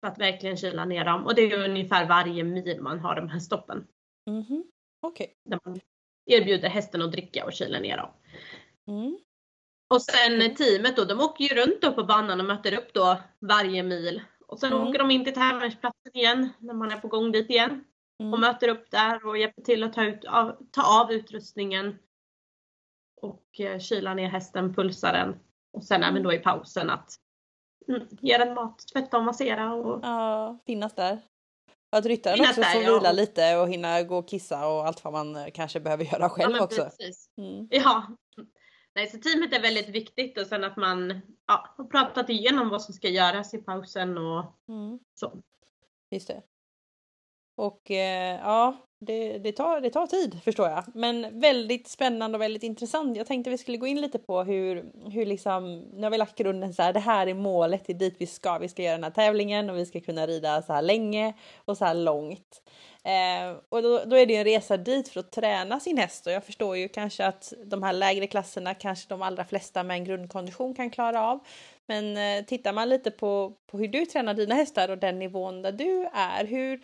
[0.01, 1.25] För att verkligen kyla ner dem.
[1.27, 3.87] Och det är ungefär varje mil man har de här stoppen.
[4.31, 4.65] Mhm.
[5.03, 5.37] Okej.
[5.45, 5.81] Där man
[6.27, 8.11] erbjuder hästen att dricka och kyla ner dem.
[8.89, 9.19] Mm.
[9.95, 10.55] Och sen Mm.
[10.55, 14.23] teamet då, de åker ju runt då på banan och möter upp då varje mil.
[14.47, 14.89] Och sen Mm.
[14.89, 17.85] åker de in till tävlingsplatsen igen när man är på gång dit igen.
[18.19, 18.41] Och Mm.
[18.41, 21.99] möter upp där och hjälper till att ta, ut, av, ta av utrustningen.
[23.21, 25.41] Och eh, kyla ner hästen, pulsa den.
[25.73, 27.15] Och sen även då i pausen att
[27.89, 29.75] mm, ge den mat, tvätta och massera.
[29.75, 31.21] Och, Ja, finnas där.
[31.93, 32.99] Och att ryttaren Finnas också där, får ja.
[32.99, 36.23] vila lite och hinna gå och kissa och allt vad man eh, kanske behöver göra
[36.23, 36.91] ja, själv men också.
[37.37, 37.69] Mm.
[37.71, 38.07] Ja.
[38.95, 42.83] Nej, så teamet är väldigt viktigt och sen att man ja, har pratat igenom vad
[42.83, 44.99] som ska göras i pausen och Mm.
[45.15, 45.43] så.
[46.11, 46.43] Just det.
[47.57, 50.85] Och eh, ja, det, det, tar, det tar tid förstår jag.
[50.95, 53.17] Men väldigt spännande och väldigt intressant.
[53.17, 56.39] Jag tänkte vi skulle gå in lite på hur, hur liksom, nu har vi lagt
[56.39, 58.59] grunden så här, det här är målet, det är dit vi ska.
[58.59, 61.35] Vi ska göra den här tävlingen och vi ska kunna rida så här länge
[61.65, 62.63] och så här långt.
[63.05, 66.33] Eh, och då, då, är det en resa dit för att träna sin häst och
[66.33, 70.05] jag förstår ju kanske att de här lägre klasserna kanske de allra flesta med en
[70.05, 71.39] grundkondition kan klara av.
[71.87, 75.63] Men eh, tittar man lite på, på hur du tränar dina hästar och den nivån
[75.63, 76.81] där du är, hur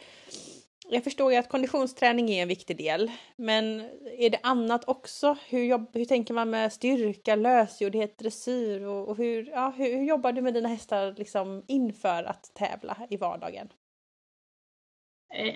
[0.88, 3.80] jag förstår ju att konditionsträning är en viktig del, men
[4.18, 5.36] är det annat också?
[5.48, 10.04] Hur, jobb, hur tänker man med styrka, lösgjordhet, dressyr och, och hur, ja, hur, hur,
[10.04, 13.68] jobbar du med dina hästar liksom inför att tävla i vardagen?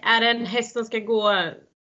[0.03, 1.29] Är det en häst som ska gå,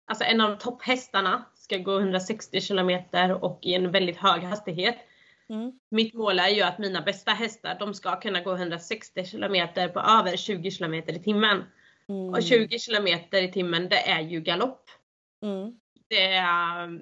[0.06, 4.96] alltså en av topphästarna ska gå 160 kilometer och i en väldigt hög hastighet.
[5.48, 5.72] Mm.
[5.90, 10.00] Mitt mål är ju att mina bästa hästar, de ska kunna gå 160 kilometer på
[10.00, 11.62] över 20 kilometer i timmen.
[12.08, 12.28] Mm.
[12.28, 14.90] Och 20 kilometer i timmen, det är ju galopp.
[15.42, 15.72] Mm.
[16.08, 17.00] Det är,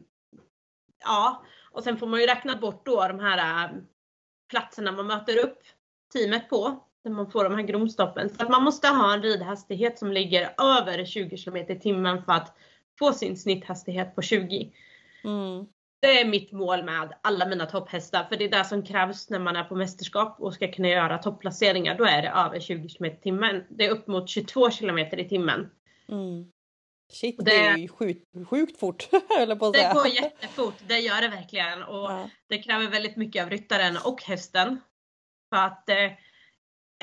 [1.05, 3.71] ja, och sen får man ju räkna bort då de här äh,
[4.51, 5.59] platserna man möter upp
[6.13, 6.85] teamet på.
[7.05, 8.29] Där man får de här gromstoppen.
[8.29, 12.33] Så att man måste ha en ridhastighet som ligger över 20 km i timmen för
[12.33, 12.57] att
[12.99, 14.73] få sin snitthastighet på 20.
[15.25, 15.67] Mm.
[16.03, 19.39] Det är mitt mål med alla mina topphästar för det är det som krävs när
[19.39, 21.99] man är på mästerskap och ska kunna göra topplaceringar.
[21.99, 23.65] Då är det över 20 km i timmen.
[23.71, 25.71] Det är upp mot 22 km i timmen.
[26.09, 26.51] Mm.
[27.13, 30.99] Shit, det, det, är ju sjukt, sjukt fort eller på att Det går jättefort, det
[30.99, 31.83] gör det verkligen.
[31.83, 32.31] Och ja.
[32.49, 34.81] Det kräver väldigt mycket av ryttaren och hästen.
[35.55, 36.11] För att eh,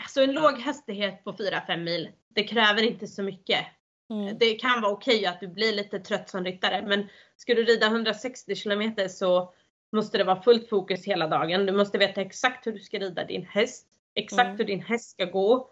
[0.02, 3.66] alltså en låg hastighet på 4-5 mil, det kräver inte så mycket.
[4.10, 4.38] Mm.
[4.38, 7.86] Det kan vara okej att du blir lite trött som ryttare men ska du rida
[7.86, 9.54] 160 km så
[9.92, 11.66] måste det vara fullt fokus hela dagen.
[11.66, 14.58] Du måste veta exakt hur du ska rida din häst, exakt mm.
[14.58, 15.72] hur din häst ska gå,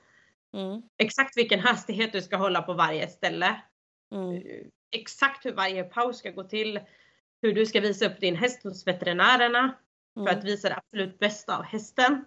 [0.53, 0.81] mm.
[0.97, 3.61] exakt vilken hastighet du ska hålla på varje ställe,
[4.11, 4.35] mm.
[4.35, 4.41] Eh,
[4.91, 6.79] exakt hur varje paus ska gå till,
[7.41, 9.75] hur du ska visa upp din häst hos veterinärerna
[10.13, 10.45] för att mm.
[10.45, 12.25] visa det absolut bästa av hästen.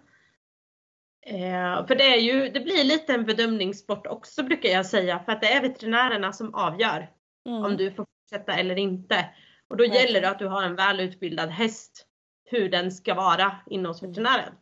[1.25, 5.31] Eh, för det, är ju, det blir lite en bedömningssport också brukar jag säga för
[5.31, 7.09] att det är veterinärerna som avgör
[7.47, 7.63] mm.
[7.63, 9.29] om du får fortsätta eller inte.
[9.67, 9.97] Och då okay.
[9.97, 12.05] gäller det att du har en välutbildad häst
[12.45, 14.11] hur den ska vara inne hos mm.
[14.11, 14.53] veterinären.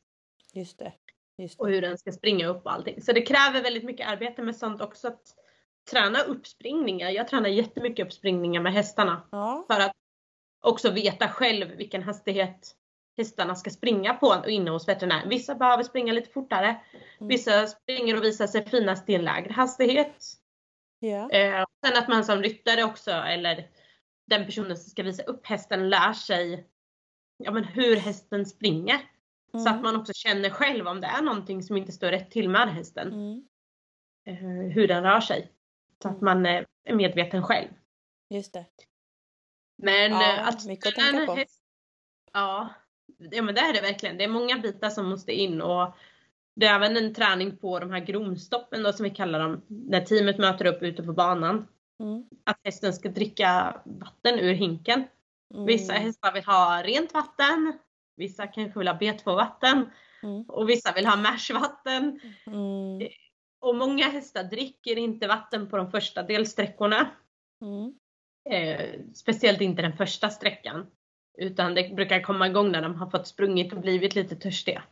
[0.53, 0.93] Just det.
[1.37, 1.63] Just det.
[1.63, 3.01] Och hur den ska springa upp och allting.
[3.01, 5.07] Så det kräver väldigt mycket arbete med sånt också.
[5.07, 5.21] Att
[5.91, 7.09] träna uppspringningar.
[7.09, 9.27] Jag tränar jättemycket uppspringningar med hästarna.
[9.31, 9.65] Ja.
[9.71, 9.95] För att
[10.61, 12.75] också veta själv vilken hastighet
[13.19, 15.29] hästarna ska springa på inne hos veterinären.
[15.29, 16.67] Vissa behöver springa lite fortare.
[16.67, 17.27] Mm.
[17.27, 20.23] Vissa springer och visar sig finast i en lägre hastighet.
[21.01, 21.31] Yeah.
[21.31, 23.69] Eh, sen att man som ryttare också, eller
[24.27, 26.67] den personen som ska visa upp hästen, lär sig
[27.37, 28.99] ja, men hur hästen springer.
[29.53, 29.65] Mm.
[29.65, 32.49] Så att man också känner själv om det är någonting som inte står rätt till
[32.49, 33.07] med hästen.
[33.07, 33.47] Mm.
[34.25, 35.51] Eh, hur den rör sig.
[36.01, 36.25] Så att mm.
[36.25, 37.69] man är medveten själv.
[38.29, 38.65] Just det.
[39.77, 41.35] Men ja, eh, att mycket att tänka på.
[41.35, 41.61] Häst,
[42.33, 42.69] ja,
[43.17, 44.17] ja men det är det verkligen.
[44.17, 45.95] Det är många bitar som måste in och
[46.55, 49.61] det är även en träning på de här gromstoppen då som vi kallar dem.
[49.67, 51.67] När teamet möter upp ute på banan.
[51.99, 52.25] Mm.
[52.43, 55.03] Att hästen ska dricka vatten ur hinken.
[55.53, 55.65] Mm.
[55.65, 57.73] Vissa hästar vill ha rent vatten.
[58.15, 59.89] Vissa kanske vill ha B2-vatten.
[60.23, 60.43] Mm.
[60.47, 62.19] Och vissa vill ha mashvatten.
[62.45, 63.09] Mm.
[63.59, 67.09] Och många hästar dricker inte vatten på de första delsträckorna.
[67.61, 67.93] Mm.
[68.49, 70.87] Eh, speciellt inte den första sträckan.
[71.37, 74.83] Utan det brukar komma igång när de har fått sprungit och blivit lite törstiga.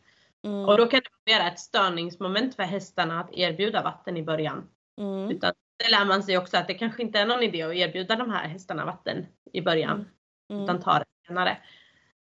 [0.44, 0.66] Mm.
[0.66, 4.70] Och då kan det vara ett störningsmoment för hästarna att erbjuda vatten i början.
[4.98, 5.32] Mm.
[5.32, 8.16] Utan det lär man sig också att det kanske inte är någon idé att erbjuda
[8.16, 10.08] de här hästarna vatten i början.
[10.50, 10.64] Mm.
[10.64, 11.58] Utan ta det senare.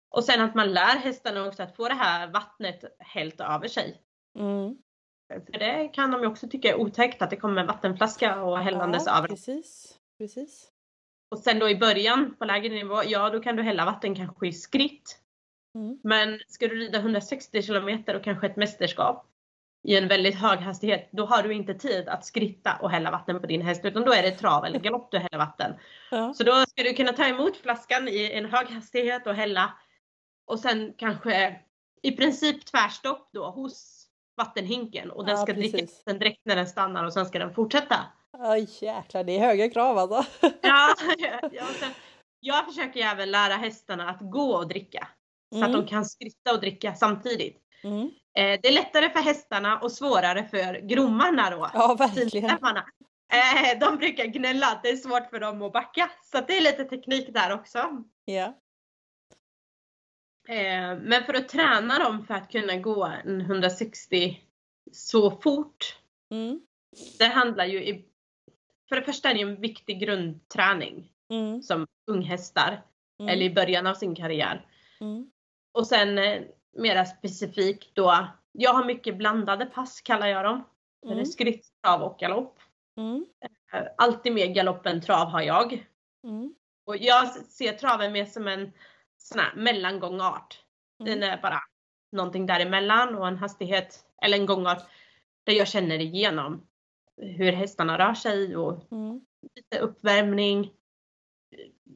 [0.09, 4.01] Och sen att man lär hästarna också att få det här vattnet hällt över sig.
[4.39, 4.77] Mm.
[5.29, 8.59] För det kan de ju också tycka är otäckt att det kommer en vattenflaska och
[8.59, 9.27] hällandes ja, över.
[9.27, 9.99] Precis.
[10.17, 10.71] precis.
[11.29, 14.47] Och sen då i början på lägre nivå, ja då kan du hälla vatten kanske
[14.47, 15.19] i skritt.
[15.75, 15.99] Mm.
[16.03, 19.25] Men ska du rida 160 km och kanske ett mästerskap
[19.83, 23.39] i en väldigt hög hastighet, då har du inte tid att skritta och hälla vatten
[23.39, 25.73] på din häst utan då är det trav eller galopp du häller vatten.
[26.11, 26.33] Ja.
[26.33, 29.73] Så då ska du kunna ta emot flaskan i en hög hastighet och hälla
[30.45, 31.59] och sen kanske
[32.01, 33.98] i princip tvärstopp då hos
[34.39, 35.71] vattenhinken och den ja, ska precis.
[35.71, 37.95] dricka den direkt när den stannar och sen ska den fortsätta.
[38.37, 40.25] Oj jäklar, det är höga krav alltså.
[40.61, 40.95] ja,
[41.51, 41.89] ja sen,
[42.39, 45.07] jag försöker även lära hästarna att gå och dricka.
[45.51, 45.65] Så mm.
[45.65, 45.87] att de mm.
[45.87, 47.57] kan skritta och dricka samtidigt.
[47.83, 48.01] Mm.
[48.37, 51.69] Eh, det är lättare för hästarna och svårare för grommarna då.
[51.73, 52.49] Ja, verkligen.
[53.33, 56.11] Eh, de brukar gnälla att det är svårt för dem att backa.
[56.23, 58.03] Så det är lite teknik där också.
[58.25, 58.53] Ja.
[60.49, 64.41] Eh, men för att träna dem för att kunna gå en 160
[64.91, 65.97] så fort.
[66.31, 66.61] Mm.
[67.19, 68.05] Det handlar ju i
[68.89, 71.61] för det första är det en viktig grundträning Mm.
[71.61, 72.81] som unghästar
[73.19, 73.29] Mm.
[73.33, 74.65] eller i början av sin karriär.
[75.01, 75.31] Mm.
[75.71, 76.41] Och sen eh,
[76.77, 80.63] mera specifikt då, jag har mycket blandade pass kallar jag dem.
[81.05, 81.15] Mm.
[81.17, 82.59] Det är skritt, trav och galopp.
[82.97, 83.25] Mm.
[83.73, 85.85] Eh, Alltid mer galopp än trav har jag.
[86.23, 86.53] Mm.
[86.85, 88.71] Och jag ser traven mer som en
[89.21, 90.63] sån här mellangångart.
[90.99, 91.29] Den Mm.
[91.29, 91.59] är bara
[92.11, 94.83] någonting däremellan och en hastighet, eller en gångart,
[95.43, 96.67] där jag känner igenom
[97.17, 99.21] hur hästarna rör sig och Mm.
[99.55, 100.71] lite uppvärmning.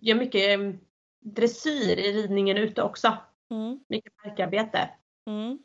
[0.01, 0.73] Gör mycket eh,
[1.19, 3.17] dressyr i ridningen ute också.
[3.51, 3.79] Mm.
[3.89, 4.89] Mycket markarbete.
[5.25, 5.59] Mm.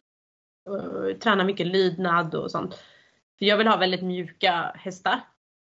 [0.64, 2.75] Och tränar mycket lydnad och sånt.
[3.38, 5.21] För jag vill ha väldigt mjuka hästar.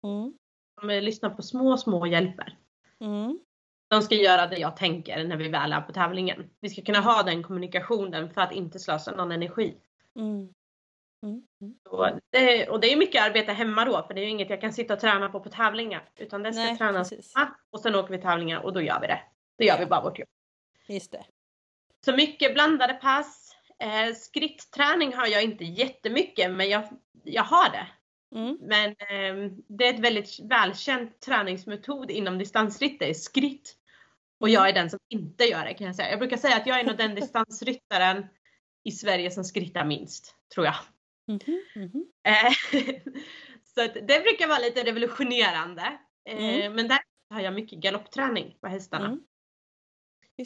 [0.03, 0.33] Mm.
[0.81, 2.57] De lyssnar på små, små hjälper.
[2.99, 3.39] Mm.
[3.87, 6.49] De ska göra det jag tänker när vi väl är på tävlingen.
[6.59, 9.75] Vi ska kunna ha den kommunikationen för att inte slösa någon energi.
[10.15, 10.53] Mm.
[11.23, 11.43] Mm.
[11.89, 14.61] Och det, och det är mycket arbete hemma då, för det är ju inget jag
[14.61, 16.09] kan sitta och träna på på tävlingar.
[16.15, 17.35] Utan det ska Nej, tränas precis.
[17.35, 19.21] hemma och sen åker vi tävlingar och då gör vi det.
[19.57, 20.29] Då gör vi bara vårt jobb.
[20.87, 21.25] Just det.
[22.05, 23.55] Så mycket blandade pass.
[23.79, 26.83] Eh, skrittträning har jag inte jättemycket, men jag,
[27.23, 27.87] jag har det.
[28.35, 28.57] Mm.
[28.61, 33.76] Men eh, det är ett väldigt välkänt träningsmetod inom distansritt, det är skritt.
[34.39, 36.09] Och jag är den som inte gör det kan jag säga.
[36.09, 38.25] Jag brukar säga att jag är nog den distansryttaren
[38.83, 40.75] i Sverige som skrittar minst, tror jag.
[41.75, 42.05] Mhm.
[42.27, 42.51] Eh,
[43.75, 45.81] så det brukar vara lite revolutionerande.
[46.29, 46.73] Eh, Mm.
[46.73, 49.05] Men där har jag mycket galoppträning på hästarna.
[49.05, 49.19] Mm.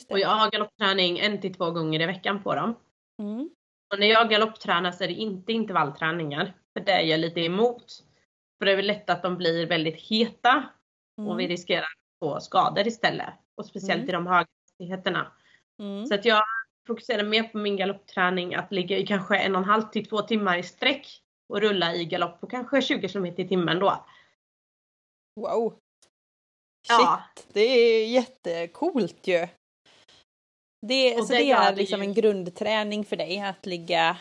[0.10, 2.76] Och jag har galoppträning en till två gånger i veckan på dem.
[3.20, 3.50] Mm.
[3.94, 6.54] Och när jag galopptränar så är det inte intervallträningar.
[6.74, 7.86] För det är jag lite emot.
[8.60, 10.70] För det är väl lätt att de blir väldigt heta
[11.18, 11.48] och vi Mm.
[11.48, 13.34] riskerar att få skador istället.
[13.62, 14.10] Och speciellt Mm.
[14.10, 15.32] i de höga hastigheterna.
[15.82, 16.06] Mm.
[16.06, 16.44] Så att jag
[16.88, 20.22] fokuserar mer på min galoppträning att ligga i kanske en och en halv till två
[20.22, 21.08] timmar i sträck
[21.54, 24.06] och rulla i galopp på kanske 20 km i timmen då.
[25.42, 25.70] Wow.
[26.88, 27.24] Shit, Ja.
[27.54, 29.48] det är jättecoolt ju.
[30.88, 32.08] Det, Och så det är liksom ju.
[32.08, 34.18] en grundträning för dig att ligga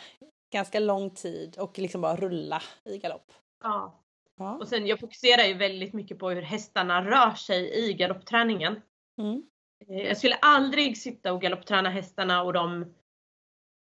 [0.53, 3.33] ganska lång tid och liksom bara rulla i galopp.
[3.65, 4.01] Ja.
[4.37, 4.57] Ja.
[4.57, 8.83] Och sen jag fokuserar ju väldigt mycket på hur hästarna rör sig i galoppträningen.
[9.19, 9.43] Mm.
[9.89, 12.95] Eh, Jag skulle aldrig sitta och galoppträna hästarna och de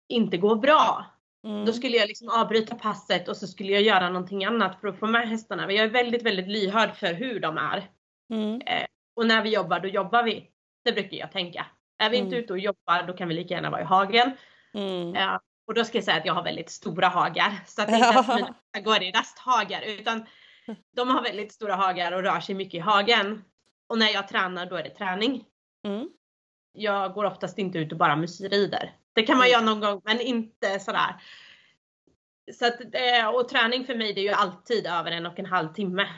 [0.08, 1.06] inte går bra.
[1.44, 1.64] Mm.
[1.64, 4.98] Då skulle jag liksom avbryta passet och så skulle jag göra någonting annat för att
[4.98, 5.66] få med hästarna.
[5.66, 7.90] Men jag är väldigt, väldigt lyhörd för hur de är.
[8.32, 8.60] Mm.
[9.16, 10.50] Och när vi jobbar, då jobbar vi.
[10.84, 11.66] Det brukar jag tänka.
[11.98, 12.44] Är vi inte Mm.
[12.44, 14.30] ute och jobbar, då kan vi lika gärna vara i hagen.
[15.14, 17.52] Ja, och då ska jag säga att jag har väldigt stora hagar.
[17.66, 19.82] Så att det inte ens mina går i rasthagar.
[19.82, 20.26] Utan
[20.96, 23.44] de har väldigt stora hagar och rör sig mycket i hagen.
[23.90, 25.44] Och när jag tränar, då är det träning.
[25.86, 26.08] Mm.
[26.72, 28.96] Jag går oftast inte ut och bara musrider.
[29.12, 29.52] Det kan man Mm.
[29.52, 31.22] göra någon gång, men inte sådär.
[32.52, 35.46] Så att, eh, och träning för mig det är ju alltid över en och en
[35.46, 36.08] halv timme.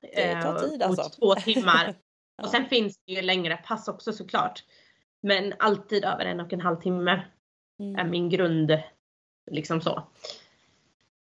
[0.00, 1.08] Det tar Eh, tid och alltså.
[1.20, 1.94] Två timmar.
[2.36, 2.44] Ja.
[2.44, 4.64] Och sen finns det ju längre pass också såklart.
[5.22, 7.10] Men alltid över en och en halv timme
[7.78, 8.10] är Mm.
[8.10, 8.82] min grund.
[9.50, 10.08] Liksom så.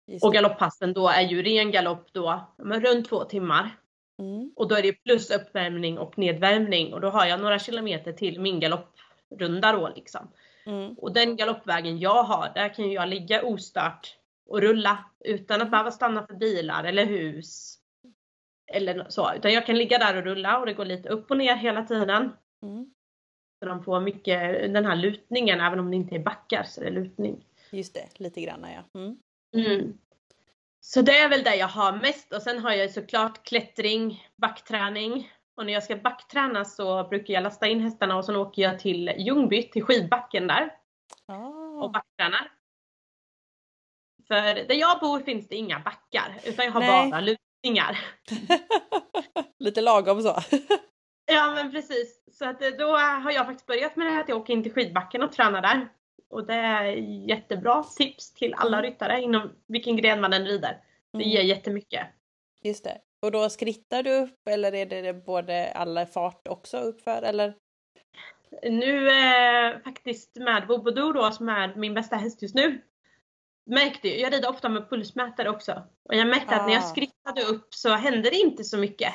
[0.08, 3.78] Just Och galopppassen då är ju ren galopp då, men runt två timmar.
[4.20, 4.52] Mm.
[4.56, 8.42] Och då är det plus uppvärmning och nedvärmning och då har jag några kilometer till
[8.42, 10.32] min galopprunda då liksom.
[10.66, 10.94] Mm.
[10.94, 14.18] Och den galoppvägen jag har, där kan jag ligga ostört
[14.50, 17.80] och rulla utan att behöva stanna för bilar eller hus.
[18.74, 21.38] Eller så, utan jag kan ligga där och rulla och det går lite upp och
[21.38, 22.32] ner hela tiden.
[22.64, 22.94] Mm.
[23.60, 26.86] Så de får mycket den här lutningen, även om det inte är backar så är
[26.86, 27.46] det lutning.
[27.72, 29.00] Just det, lite grann ja.
[29.00, 29.18] Mm.
[30.90, 35.32] Så det är väl det jag har mest och sen har jag såklart klättring, backträning.
[35.58, 38.80] Och när jag ska backträna så brukar jag lasta in hästarna och sen åker jag
[38.80, 40.74] till Ljungby, till skidbacken där
[41.26, 41.90] och Ah.
[41.90, 42.52] backtränar.
[44.28, 47.12] För där jag bor finns det inga backar utan jag har Nej.
[47.12, 48.00] bara lutningar.
[49.60, 50.36] lite lagom så.
[51.32, 52.24] Ja men precis.
[52.32, 54.64] Så att eh, då har jag faktiskt börjat med det här att jag åker in
[54.64, 55.90] till skidbacken och tränar där.
[56.30, 56.86] Och det är
[57.30, 58.92] jättebra tips till alla Mm.
[58.92, 60.82] ryttare inom vilken gren man än rider.
[61.12, 61.30] Det Mm.
[61.30, 62.08] ger jättemycket.
[62.64, 62.98] Just det.
[63.22, 67.54] Och då skrittar du upp eller är det både alla fart också uppför eller?
[68.64, 72.82] Nu eh, faktiskt med Bobodo då som är min bästa häst just nu.
[73.66, 75.84] Märkte jag, jag rider ofta med pulsmätare också.
[76.10, 76.88] Och jag märkte att när jag Ah.
[76.88, 79.14] skrittade upp så hände det inte så mycket.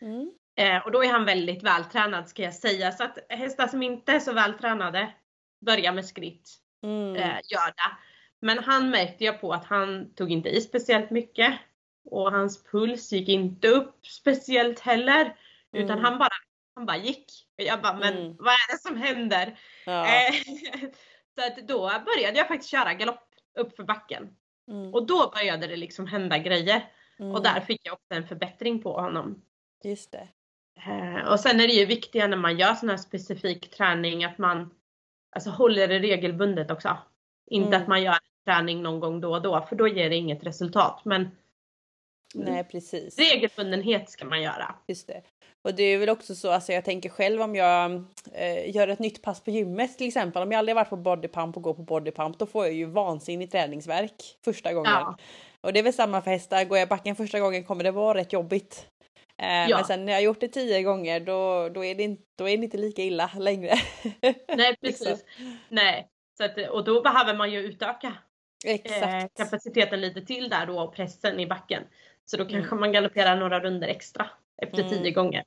[0.00, 0.30] Mm.
[0.56, 2.92] Eh, och då är han väldigt vältränad ska jag säga.
[2.92, 5.12] Så att hästar som inte är så vältränade
[5.60, 6.50] börjar med skritt.
[6.82, 7.16] Mm.
[7.16, 7.96] Eh, gör det.
[8.40, 11.58] Men han märkte jag på att han tog inte i speciellt mycket.
[12.04, 15.36] Och hans puls gick inte upp speciellt heller.
[15.72, 16.04] Utan Mm.
[16.04, 16.30] han bara,
[16.74, 17.26] han bara gick.
[17.58, 18.36] Och jag bara, men Mm.
[18.36, 19.58] vad är det som händer?
[19.86, 20.06] Ja.
[20.06, 20.32] Eh,
[21.34, 24.36] så att då började jag faktiskt köra galopp upp för backen.
[24.70, 24.94] Mm.
[24.94, 26.92] Och då började det liksom hända grejer.
[27.18, 27.32] Mm.
[27.34, 29.42] Och där fick jag också en förbättring på honom.
[29.84, 30.28] Just det.
[30.86, 34.38] Eh, och sen är det ju viktigt när man gör sån här specifik träning att
[34.38, 34.74] man
[35.30, 36.98] alltså, håller det regelbundet också.
[37.50, 37.82] Inte mm.
[37.82, 41.00] att man gör träning någon gång då och då för då ger det inget resultat.
[41.04, 41.28] Men
[42.34, 43.18] Nej precis.
[43.18, 44.74] Regelbundenhet ska man göra.
[44.86, 45.22] Just det.
[45.62, 48.98] Och det är väl också så, alltså jag tänker själv om jag eh, gör ett
[48.98, 50.42] nytt pass på gymmet till exempel.
[50.42, 53.52] Om jag aldrig varit på bodypump och går på bodypump då får jag ju vansinnigt
[53.52, 54.92] träningsverk första gången.
[54.92, 55.16] Ja.
[55.60, 56.64] Och det är väl samma för hästar.
[56.64, 58.86] Går jag backen första gången kommer det vara rätt jobbigt.
[59.42, 59.76] Eh, ja.
[59.76, 62.56] Men sen när jag gjort det tio gånger då, då, är, det inte, då är
[62.56, 63.74] det inte lika illa längre.
[64.56, 65.06] Nej precis.
[65.08, 65.18] liksom.
[65.68, 66.08] Nej.
[66.38, 68.14] Så att, och då behöver man ju utöka
[68.64, 71.82] eh, kapaciteten lite till där då och pressen i backen.
[72.24, 72.80] Så då kanske mm.
[72.80, 74.30] man galopperar några runder extra
[74.62, 74.90] efter mm.
[74.90, 75.44] tio gånger.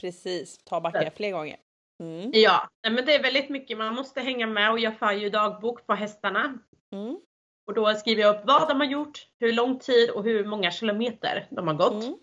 [0.00, 1.56] Precis, ta backar fler gånger.
[2.00, 2.30] Mm.
[2.34, 3.78] Ja, men det är väldigt mycket.
[3.78, 6.58] Man måste hänga med och jag för ju dagbok på hästarna.
[6.92, 7.20] Mm.
[7.66, 10.70] Och då skriver jag upp vad de har gjort, hur lång tid och hur många
[10.70, 12.20] kilometer de har gått.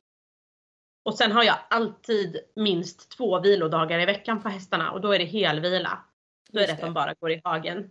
[1.08, 5.20] Och sen har jag alltid minst två vilodagar i veckan på hästarna och då är
[5.20, 6.00] det helvila.
[6.52, 7.90] Då är det att de bara går i hagen.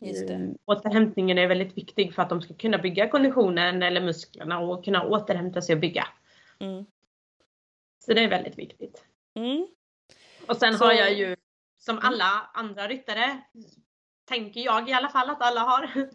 [0.00, 0.34] Just det.
[0.34, 0.58] Mm.
[0.64, 5.04] Återhämtningen är väldigt viktig för att de ska kunna bygga konditionen eller musklerna och kunna
[5.04, 6.08] återhämta sig och bygga.
[6.58, 6.84] Mm.
[8.04, 9.04] Så det är väldigt viktigt.
[9.34, 9.66] Mm.
[10.48, 10.84] Och sen Så...
[10.84, 11.36] har jag ju
[11.78, 13.40] som alla andra ryttare,
[14.24, 15.90] tänker jag i alla fall att alla har,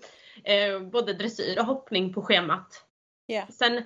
[0.43, 2.86] eh, både dressyr och hoppning på schemat.
[3.28, 3.49] Yeah.
[3.49, 3.84] Sen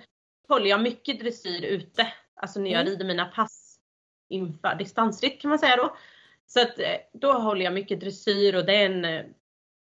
[0.48, 2.92] håller jag mycket dressyr ute, alltså när jag mm.
[2.92, 3.80] rider mina pass
[4.30, 5.96] inför distansritt kan man säga då.
[6.48, 9.26] Så att eh, då håller jag mycket dressyr och det är en eh,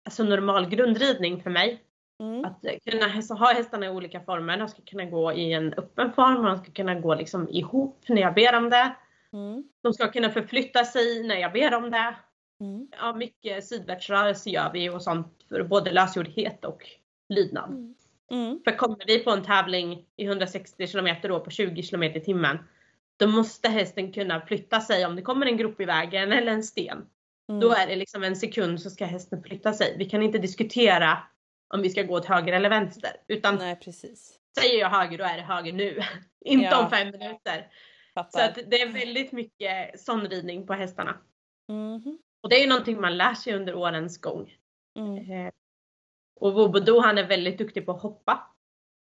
[0.05, 1.83] alltså normal grundridning för mig.
[2.19, 2.45] Mm.
[2.45, 3.07] Att kunna
[3.39, 4.57] ha hästarna i olika former.
[4.57, 8.21] De ska kunna gå i en öppen form, de ska kunna gå liksom ihop när
[8.21, 8.95] jag ber om det.
[9.33, 9.63] Mm.
[9.81, 12.15] De ska kunna förflytta sig när jag ber om det.
[12.59, 12.87] Mm.
[12.99, 16.89] Ja, mycket sidvärtsrörelse gör vi och sånt för både lösgjordhet och
[17.29, 17.95] lydnad.
[18.33, 18.59] Mm.
[18.63, 22.57] För kommer vi på en tävling i 160 km då på 20 km i timmen
[23.17, 26.63] då måste hästen kunna flytta sig om det kommer en grop i vägen eller en
[26.63, 27.05] sten.
[27.49, 27.61] Mm.
[27.61, 29.95] Då är det liksom en sekund så ska hästen flytta sig.
[29.97, 31.17] Vi kan inte diskutera
[31.73, 33.11] om vi ska gå åt höger eller vänster.
[33.27, 34.39] Utan Nej, precis.
[34.59, 35.99] säger jag höger då är det höger nu.
[36.45, 36.83] inte ja.
[36.83, 37.67] om fem minuter.
[38.13, 38.39] Fattar.
[38.39, 41.17] Så att det är väldigt mycket sån ridning på hästarna.
[41.69, 42.17] Mm.
[42.43, 44.53] Och det är ju någonting man lär sig under årens gång.
[44.99, 45.51] Mm.
[46.43, 48.51] Och Wobodo han är väldigt duktig på att hoppa.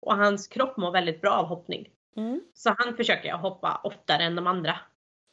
[0.02, 1.90] Och hans kropp mår väldigt bra av hoppning.
[2.18, 2.42] Mm.
[2.54, 4.80] Så han försöker jag hoppa oftare än de andra.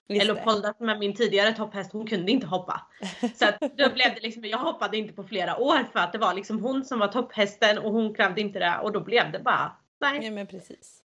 [0.09, 2.87] Leopolda som är min tidigare topphäst, hon kunde inte hoppa.
[3.35, 6.19] Så att då blev det liksom, jag hoppade inte på flera år för att det
[6.19, 9.39] var liksom hon som var topphästen och hon krävde inte det och då blev det
[9.39, 10.25] bara, nej.
[10.25, 11.03] Ja men precis.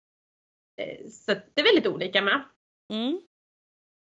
[0.77, 2.43] Eh, så det är väldigt olika med.
[2.89, 3.21] Mm.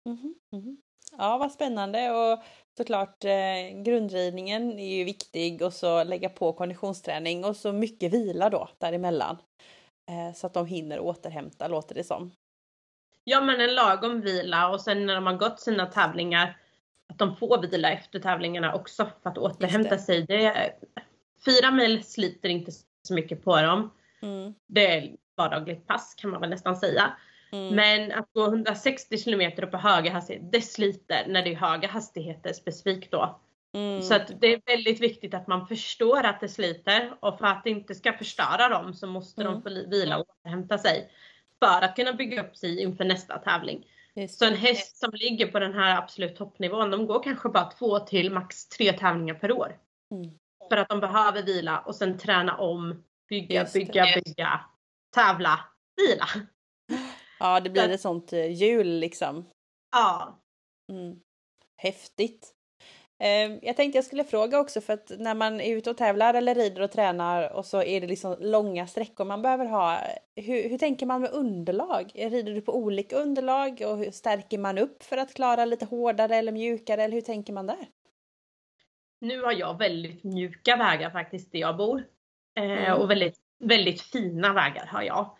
[0.06, 0.76] Mm -hmm.
[1.18, 2.42] Ja vad spännande och
[2.76, 8.50] såklart eh, grundridningen är ju viktig och så lägga på konditionsträning och så mycket vila
[8.50, 9.36] då däremellan.
[10.08, 12.32] Eh, så att de hinner återhämta låter det som.
[13.24, 16.56] Ja men en lagom vila och sen när de har gått sina tävlingar
[17.08, 19.98] att de får vila efter tävlingarna också för att återhämta det.
[19.98, 20.22] sig.
[20.22, 20.72] Det
[21.44, 23.90] fyra mil sliter inte så mycket på dem.
[24.22, 24.54] Mm.
[24.68, 27.16] Det är vardagligt pass kan man väl nästan säga.
[27.52, 27.74] Mm.
[27.74, 32.52] Men att gå 160 km på höga hastigheter, det sliter när det är höga hastigheter
[32.52, 33.40] specifikt då.
[33.74, 34.02] Mm.
[34.02, 37.64] Så att det är väldigt viktigt att man förstår att det sliter och för att
[37.64, 39.62] det inte ska förstöra dem så måste de mm.
[39.62, 41.10] få vila och återhämta sig
[41.64, 43.86] för att kunna bygga upp sig inför nästa tävling.
[44.28, 47.98] Så en häst som ligger på den här absolut toppnivån, de går kanske bara två
[47.98, 49.76] till max tre tävlingar per år.
[50.10, 50.30] Mm.
[50.70, 54.60] För att de behöver vila och sen träna om, bygga, bygga, bygga,
[55.14, 55.60] tävla,
[55.96, 56.26] vila.
[57.42, 57.90] Ja, det blir Så.
[57.90, 59.44] ett sånt eh, hjul liksom.
[59.92, 60.38] Ja.
[60.92, 61.20] Mm.
[61.76, 62.54] Häftigt.
[63.18, 66.34] Ehm, jag tänkte jag skulle fråga också för att när man är ute och tävlar
[66.34, 69.98] eller rider och tränar och så är det liksom långa sträckor man behöver ha.
[70.36, 72.12] Hur, hur tänker man med underlag?
[72.14, 76.36] Rider du på olika underlag och hur stärker man upp för att klara lite hårdare
[76.36, 77.88] eller mjukare eller hur tänker man där?
[79.20, 82.04] Nu har jag väldigt mjuka vägar faktiskt där jag bor.
[82.56, 83.00] Eh, mm.
[83.00, 85.36] Och väldigt, väldigt fina vägar har jag.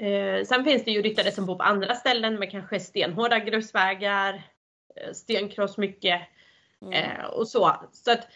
[0.00, 4.42] Eh, sen finns det ju ryttare som bor på andra ställen med kanske stenhårda grusvägar,
[4.96, 6.22] eh, stenkross mycket.
[6.82, 6.92] Mm.
[6.92, 7.76] Eh, och så.
[7.92, 8.28] Så att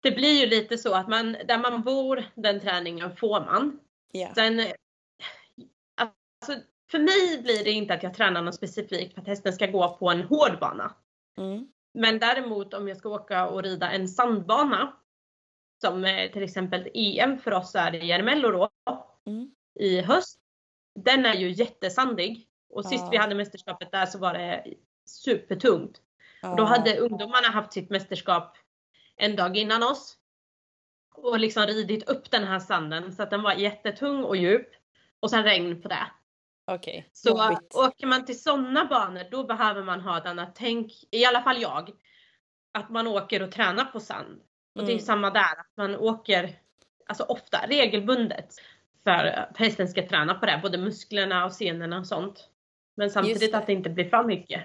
[0.00, 3.80] det blir ju lite så att man, där man bor, den träningen får man.
[4.14, 4.34] Yeah.
[4.34, 4.60] Sen,
[5.96, 9.66] alltså, för mig blir det inte att jag tränar något specifikt för att hästen ska
[9.66, 10.94] gå på en hård bana.
[11.38, 11.68] Mm.
[11.94, 14.96] Men däremot om jag ska åka och rida en sandbana,
[15.80, 18.70] som eh, till exempel EM för oss är i Järmello då,
[19.26, 19.50] mm.
[19.80, 20.43] i höst.
[20.94, 22.48] Den är ju jättesandig.
[22.70, 24.64] Och sist vi hade mästerskapet där så var det
[25.06, 26.00] supertungt.
[26.42, 28.56] Och då hade ungdomarna haft sitt mästerskap
[29.16, 30.16] en dag innan oss.
[31.14, 34.68] Och liksom ridit upp den här sanden så att den var jättetung och djup.
[35.20, 36.06] och sen regn på det.
[36.66, 37.10] Okej, okay.
[37.12, 37.74] Så Jobbigt.
[37.74, 41.62] åker man till sådana banor då behöver man ha ett annat tänk, i alla fall
[41.62, 41.90] jag,
[42.72, 44.40] att man åker och tränar på sand.
[44.74, 44.86] Och mm.
[44.86, 45.04] det är mm.
[45.04, 46.58] samma där, att man åker
[47.06, 48.54] alltså ofta, regelbundet
[49.04, 52.48] för att hästen ska träna på det, både musklerna och senorna och sånt.
[52.96, 53.58] Men samtidigt det.
[53.58, 54.62] att det inte blir för mycket.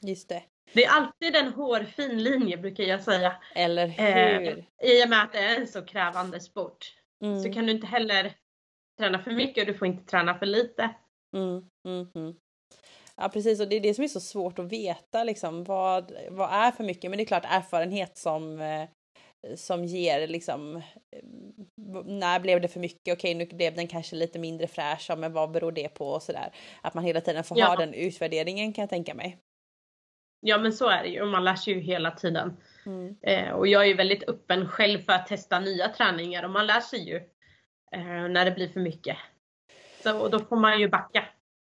[0.00, 0.42] Just det.
[0.72, 3.36] Det är alltid en hårfin linje brukar jag säga.
[3.54, 4.58] Eller eh, hur?
[4.58, 6.94] Eh, I och med att det är en så krävande sport.
[7.24, 7.42] Mm.
[7.42, 8.34] Så kan du inte heller
[8.98, 10.90] träna för mycket och du får inte träna för lite.
[11.36, 12.34] Mm, mm, mm.
[13.16, 16.52] Ja precis och det är det som är så svårt att veta liksom vad, vad
[16.52, 18.88] är för mycket men det är klart erfarenhet som eh,
[19.56, 20.82] som ger liksom eh,
[22.04, 23.14] när blev det för mycket?
[23.14, 26.52] Okej, nu blev den kanske lite mindre fräsch, men vad beror det på och sådär.
[26.82, 27.66] Att man hela tiden får ja.
[27.66, 29.38] ha den utvärderingen kan jag tänka mig.
[30.40, 32.56] Ja men så är det ju och man lär sig ju hela tiden.
[32.86, 33.16] Mm.
[33.22, 36.66] Eh, och jag är ju väldigt öppen själv för att testa nya träningar och man
[36.66, 37.16] lär sig ju
[37.92, 39.16] eh, när det blir för mycket.
[40.02, 41.24] Så då får man ju backa.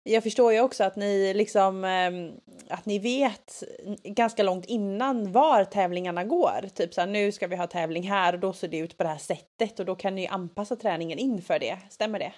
[0.03, 2.31] Jag förstår ju också att ni liksom ehm,
[2.69, 3.63] att ni vet
[4.03, 6.67] ganska långt innan var tävlingarna går.
[6.75, 9.03] Typ så här, nu ska vi ha tävling här och då ser det ut på
[9.03, 11.77] det här sättet och då kan ni anpassa träningen inför det.
[11.89, 12.33] Stämmer det?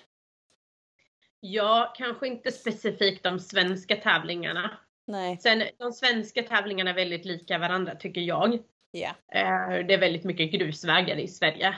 [1.39, 4.77] Ja, kanske inte specifikt de svenska tävlingarna.
[5.07, 5.37] Nej.
[5.37, 8.59] Sen de svenska tävlingarna är väldigt lika varandra tycker jag.
[8.93, 9.15] Yeah.
[9.87, 11.75] Det är väldigt mycket grusvägar i Sverige.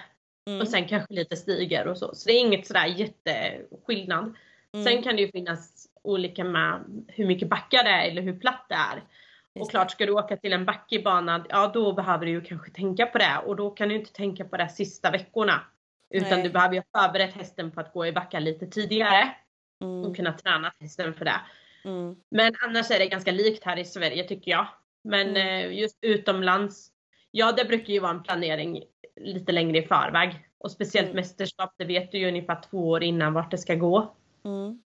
[0.48, 0.62] Mm.
[0.62, 2.16] Och sen kanske lite stigar och så.
[2.16, 4.36] Så det är inget sådär jätteskillnad.
[4.74, 4.86] Mm.
[4.86, 8.66] Sen kan det ju finnas olika med hur mycket backar det är eller hur platt
[8.70, 8.96] det är.
[8.96, 12.42] Just och klart ska du åka till en backig bana, ja då behöver du ju
[12.42, 15.62] kanske tänka på det och då kan du inte tänka på det sista veckorna.
[16.10, 16.44] Utan Nej.
[16.44, 19.36] du behöver ju ha förberett hästen på att gå i backar lite tidigare.
[19.84, 20.06] Mm.
[20.06, 21.42] Och kunna träna hästen för det.
[21.86, 22.16] Mm.
[22.30, 24.68] Men annars är det ganska likt här i Sverige tycker jag.
[25.04, 25.48] Men mm.
[25.48, 26.92] Eh, just utomlands,
[27.32, 28.84] ja det brukar ju vara en planering
[29.16, 30.48] lite längre i förväg.
[30.58, 31.16] Och speciellt mm.
[31.16, 34.16] mästerskap, det vet du ju ungefär två år innan vart det ska gå.
[34.46, 34.84] Mm.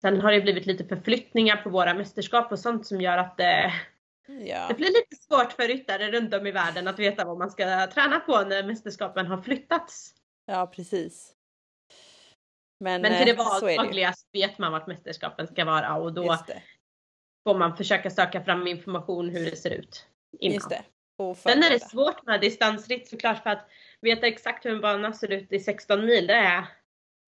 [0.00, 3.72] Sen har det blivit lite förflyttningar på våra mästerskap och sånt som gör att det,
[4.26, 4.68] ja.
[4.68, 7.86] det blir lite svårt för ryttare runt om i världen att veta vad man ska
[7.86, 10.14] träna på när mästerskapen har flyttats.
[10.46, 11.34] Ja precis.
[12.80, 16.36] Men, Men till det eh, vardagliga vet man vart mästerskapen ska vara och då
[17.44, 20.06] får man försöka söka fram information hur det ser ut
[20.38, 20.54] innan.
[20.54, 20.84] Just det.
[21.36, 23.68] Sen är det svårt med distansritt såklart för att
[24.00, 26.26] veta exakt hur en bana ser ut i 16 mil.
[26.26, 26.66] Det är,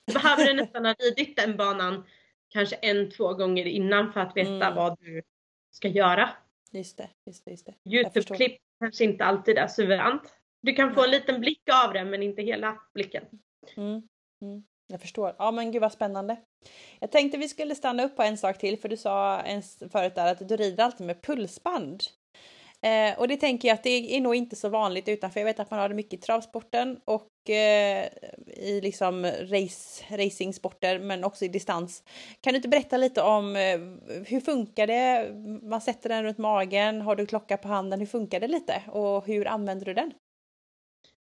[0.06, 2.04] du behöver du nästan ha ridit den banan
[2.48, 4.74] kanske en, två gånger innan för att veta mm.
[4.74, 5.22] vad du
[5.70, 6.30] ska göra.
[6.70, 7.50] Just det, just det.
[7.50, 7.74] Just det.
[7.84, 10.22] Youtube-klipp kanske inte alltid är suveränt.
[10.62, 13.24] Du kan få en liten blick av det men inte hela blicken.
[13.76, 14.02] Mm.
[14.42, 14.64] Mm.
[14.86, 15.34] Jag förstår.
[15.38, 16.36] Ja men gud vad spännande.
[17.00, 20.14] Jag tänkte vi skulle stanna upp på en sak till för du sa en förut
[20.14, 22.02] där att du rider alltid med pulsband.
[22.84, 25.40] Eh, och det tänker jag att det är nog inte så vanligt utanför.
[25.40, 28.08] Jag vet att man har det mycket i travsporten och eh,
[28.46, 32.02] i liksom race, racingsporter men också i distans.
[32.40, 33.78] Kan du inte berätta lite om eh,
[34.26, 35.30] hur funkar det?
[35.62, 38.00] Man sätter den runt magen, har du klocka på handen?
[38.00, 40.12] Hur funkar det lite och hur använder du den?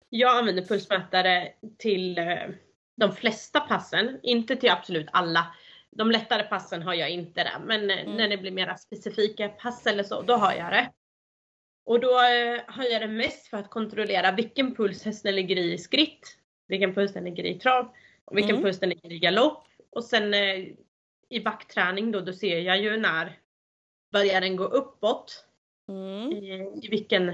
[0.10, 1.48] Jag använder pulsmätare
[1.78, 2.26] till eh,
[2.98, 5.56] de flesta passen, inte till absolut alla.
[5.92, 8.18] De lättare passen har jag inte det, men mm.
[8.18, 10.90] när det blir mera specifika pass eller så, då har jag det.
[11.84, 15.78] Och då eh, har jag det mest för att kontrollera vilken puls hästen ligger i
[15.78, 17.94] skritt, vilken puls den ligger i trav
[18.26, 18.64] och vilken mm.
[18.64, 19.68] puls den ligger i galopp.
[19.90, 20.68] Och sen eh,
[21.30, 23.40] i backträning då, då ser jag ju när
[24.12, 25.46] börjar den gå uppåt.
[25.90, 26.32] Mm.
[26.32, 27.34] I, I vilken,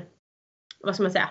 [0.80, 1.30] vad ska man säga,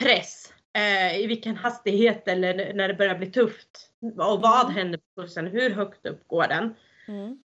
[0.00, 0.54] press.
[0.72, 3.90] Eh, I vilken hastighet eller när det börjar bli tufft.
[4.02, 4.74] Och vad mm.
[4.74, 5.46] händer på pulsen?
[5.46, 6.74] Hur högt upp går den?
[7.08, 7.42] Mm.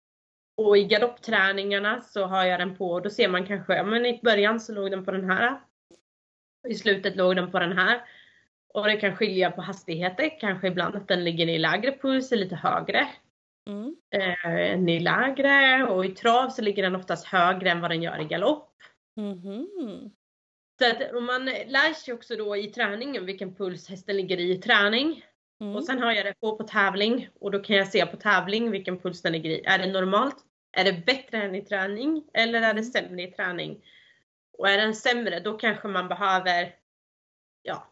[0.57, 4.19] Och i galoppträningarna så har jag den på och då ser man kanske, men i
[4.23, 5.59] början så låg den på den här.
[6.69, 8.01] I slutet låg den på den här.
[8.73, 12.55] Och det kan skilja på hastigheter, kanske ibland att den ligger i lägre puls, lite
[12.55, 13.07] högre.
[13.69, 13.95] Mm.
[14.11, 18.21] Eh, i lägre och i trav så ligger den oftast högre än vad den gör
[18.21, 18.69] i galopp.
[19.17, 19.67] Mm.
[20.79, 24.57] Så att man lär sig också då i träningen vilken puls hästen ligger i i
[24.57, 25.25] träning.
[25.63, 25.75] Mm.
[25.75, 28.71] Och sen har jag det på på tävling och då kan jag se på tävling
[28.71, 29.61] vilken puls den ligger i.
[29.65, 30.35] Är det normalt?
[30.71, 32.23] Är det bättre än i träning?
[32.33, 32.83] Eller är det mm.
[32.83, 33.85] sämre i träning?
[34.57, 36.75] Och är den sämre då kanske man behöver
[37.61, 37.87] ja,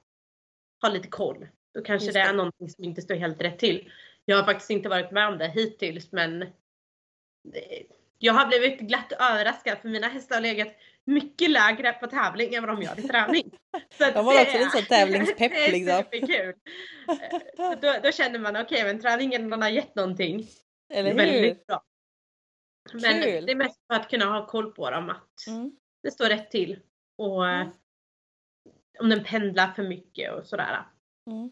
[0.81, 1.47] ha lite koll.
[1.73, 2.13] Då kanske det.
[2.13, 3.91] det är någonting som inte står helt rätt till.
[4.25, 6.45] Jag har faktiskt inte varit med om det hittills men
[8.23, 10.67] jag har blivit glatt överraskad för mina hästar har legat
[11.05, 13.51] mycket lägre på tävling än vad de gör i träning.
[13.97, 16.03] Så de har också lite tävlingspepp liksom.
[16.11, 16.55] Det är kul.
[17.81, 20.47] Då, då känner man okej okay, men träningen har gett någonting.
[20.93, 21.17] Eller hur?
[21.17, 21.83] Väldigt bra.
[22.93, 23.45] Men kul.
[23.45, 25.71] det är mest för att kunna ha koll på dem att mm.
[26.03, 26.79] det står rätt till.
[27.17, 27.71] Och mm.
[28.99, 30.85] om den pendlar för mycket och sådär.
[31.27, 31.49] Mm.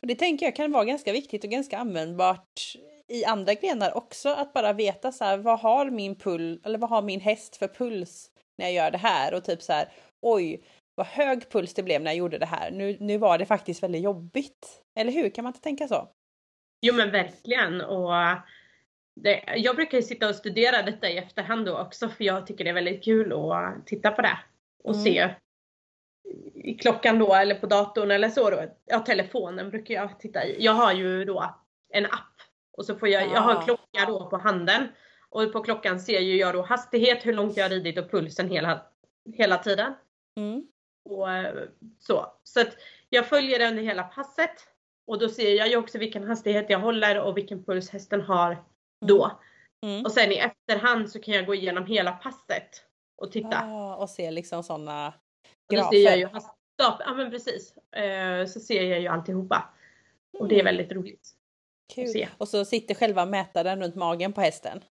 [0.00, 2.74] Och det tänker jag kan vara ganska viktigt och ganska användbart
[3.10, 6.90] i andra grenar också att bara veta så här, vad har min puls eller vad
[6.90, 9.88] har min häst för puls när jag gör det här och typ så här
[10.20, 12.70] oj vad hög puls det blev när jag gjorde det här.
[12.70, 14.82] Nu, nu var det faktiskt väldigt jobbigt.
[14.94, 15.30] Eller hur?
[15.30, 16.08] Kan man inte tänka så?
[16.80, 18.12] Jo men verkligen och
[19.16, 22.64] det, jag brukar ju sitta och studera detta i efterhand då också för jag tycker
[22.64, 24.38] det är väldigt kul att titta på det
[24.84, 25.04] och mm.
[25.04, 25.34] se
[26.54, 28.64] i klockan då eller på datorn eller så då.
[28.84, 30.64] Ja telefonen brukar jag titta i.
[30.64, 31.54] Jag har ju då
[31.88, 32.29] en app
[32.80, 33.62] och så får jag, jag har en ah.
[33.62, 34.88] klocka då på handen
[35.28, 38.50] och på klockan ser ju jag då hastighet, hur långt jag har ridit och pulsen
[38.50, 38.86] hela,
[39.34, 39.94] hela tiden.
[40.36, 40.66] Mm.
[41.10, 41.54] Och, eh,
[41.98, 42.64] så så
[43.08, 44.50] jag följer under hela passet
[45.06, 48.64] och då ser jag ju också vilken hastighet jag håller och vilken puls hästen har
[49.06, 49.40] då.
[49.86, 50.04] Mm.
[50.04, 52.84] Och sen i efterhand så kan jag gå igenom hela passet
[53.16, 53.60] och titta.
[53.64, 55.14] Ah, och se liksom sådana
[55.72, 55.86] grafer.
[55.86, 56.28] Och då ser jag ju
[56.78, 57.76] ja men precis.
[57.76, 59.74] Eh, så ser jag ju alltihopa.
[60.38, 60.76] Och det är mm.
[60.76, 61.39] väldigt roligt.
[61.94, 62.26] Kul.
[62.38, 64.84] Och så sitter själva mätaren runt magen på hästen?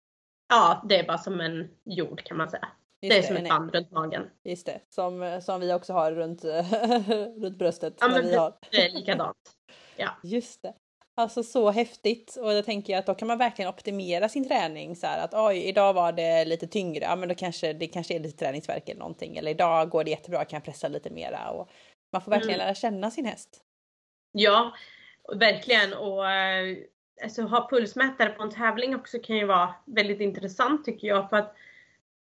[0.49, 2.67] Ja, det är bara som en jord kan man säga.
[3.01, 4.29] Just det är det, som ett band runt magen.
[4.43, 6.43] Just det, som, som vi också har runt,
[7.43, 7.97] runt bröstet.
[7.99, 8.53] Ja, men vi har.
[8.71, 9.37] det är likadant.
[9.99, 10.09] Ja.
[10.23, 10.73] Just det.
[11.15, 14.95] Alltså så häftigt och då tänker jag att då kan man verkligen optimera sin träning
[14.95, 17.03] så här att oj, idag var det lite tyngre.
[17.03, 20.11] Ja, men då kanske det kanske är lite träningsverk eller någonting eller idag går det
[20.11, 21.69] jättebra, jag kan pressa lite mera och
[22.13, 22.65] man får verkligen mm.
[22.65, 23.61] lära känna sin häst.
[24.31, 24.73] Ja,
[25.35, 26.77] verkligen och eh,
[27.23, 31.37] alltså ha pulsmätare på en tävling också kan ju vara väldigt intressant tycker jag för
[31.37, 31.55] att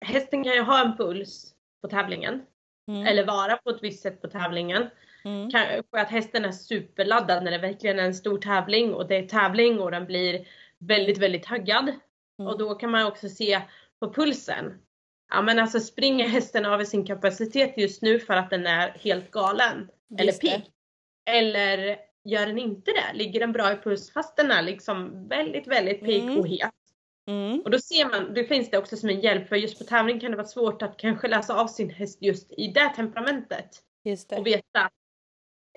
[0.06, 2.42] hästen kan ju ha en puls på tävlingen
[2.88, 3.08] mm.
[3.08, 4.90] eller vara på ett visst sätt på tävlingen.
[5.24, 5.52] Mm.
[5.52, 9.28] Kanske att hästen är superladdad när det verkligen är en stor tävling och det är
[9.28, 10.48] tävling och den blir
[10.80, 11.84] väldigt, väldigt taggad.
[12.40, 12.52] Mm.
[12.52, 13.62] Och då kan man också se
[14.00, 14.82] på pulsen.
[15.34, 19.32] Ja men alltså springer hästen över sin kapacitet just nu för att den är helt
[19.32, 19.90] galen.
[20.10, 20.72] Just eller pigg.
[21.26, 23.18] Eller gör den inte det?
[23.18, 26.38] Ligger den bra i puls fast den är liksom väldigt, väldigt pigg mm.
[26.38, 26.72] och het?
[27.28, 27.60] Mm.
[27.60, 30.20] Och då ser man, det finns det också som en hjälp för just på tävling
[30.20, 33.70] kan det vara svårt att kanske läsa av sin häst just i det temperamentet.
[34.04, 34.38] Just det.
[34.38, 34.90] Och veta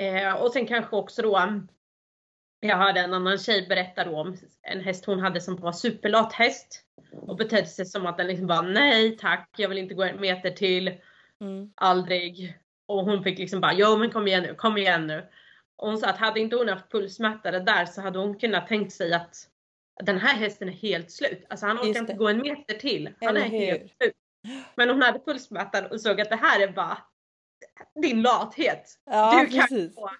[0.00, 1.62] Eh, och sen kanske också då,
[2.60, 6.32] jag hörde en annan tjej berätta då om en häst hon hade som var superlat
[6.32, 6.84] häst.
[7.12, 10.20] Och betedde sig som att den liksom bara nej tack, jag vill inte gå en
[10.20, 10.88] meter till.
[11.40, 11.72] Mm.
[11.74, 12.58] Aldrig.
[12.86, 15.26] Och hon fick liksom bara, jo men kom igen nu, kom igen nu.
[15.76, 19.14] Hon sa att hade inte hon haft pulsmätare där så hade hon kunnat tänkt sig
[19.14, 19.48] att
[20.02, 21.44] den här hästen är helt slut.
[21.48, 23.10] Alltså han orkar inte gå en meter till.
[23.20, 23.66] Han Eller är hur?
[23.66, 24.14] helt slut.
[24.74, 26.98] Men hon hade pulsmätaren och såg att det här är bara
[28.02, 28.98] din lathet.
[29.04, 29.94] Ja, du kan precis.
[29.94, 30.10] Gå.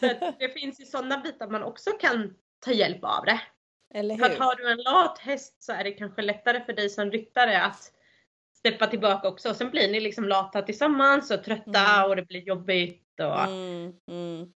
[0.00, 3.40] Så det finns ju sådana bitar man också kan ta hjälp av det.
[3.94, 4.24] Eller hur?
[4.24, 7.10] För att har du en lat häst så är det kanske lättare för dig som
[7.10, 7.92] ryttare att
[8.58, 9.50] steppa tillbaka också.
[9.50, 12.10] Och sen blir ni liksom lata tillsammans och trötta mm.
[12.10, 13.20] och det blir jobbigt.
[13.20, 13.44] Och...
[13.44, 14.52] Mm, mm.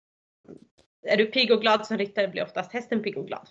[1.05, 3.49] Är du pigg och glad som ryttare blir oftast hästen pigg och glad.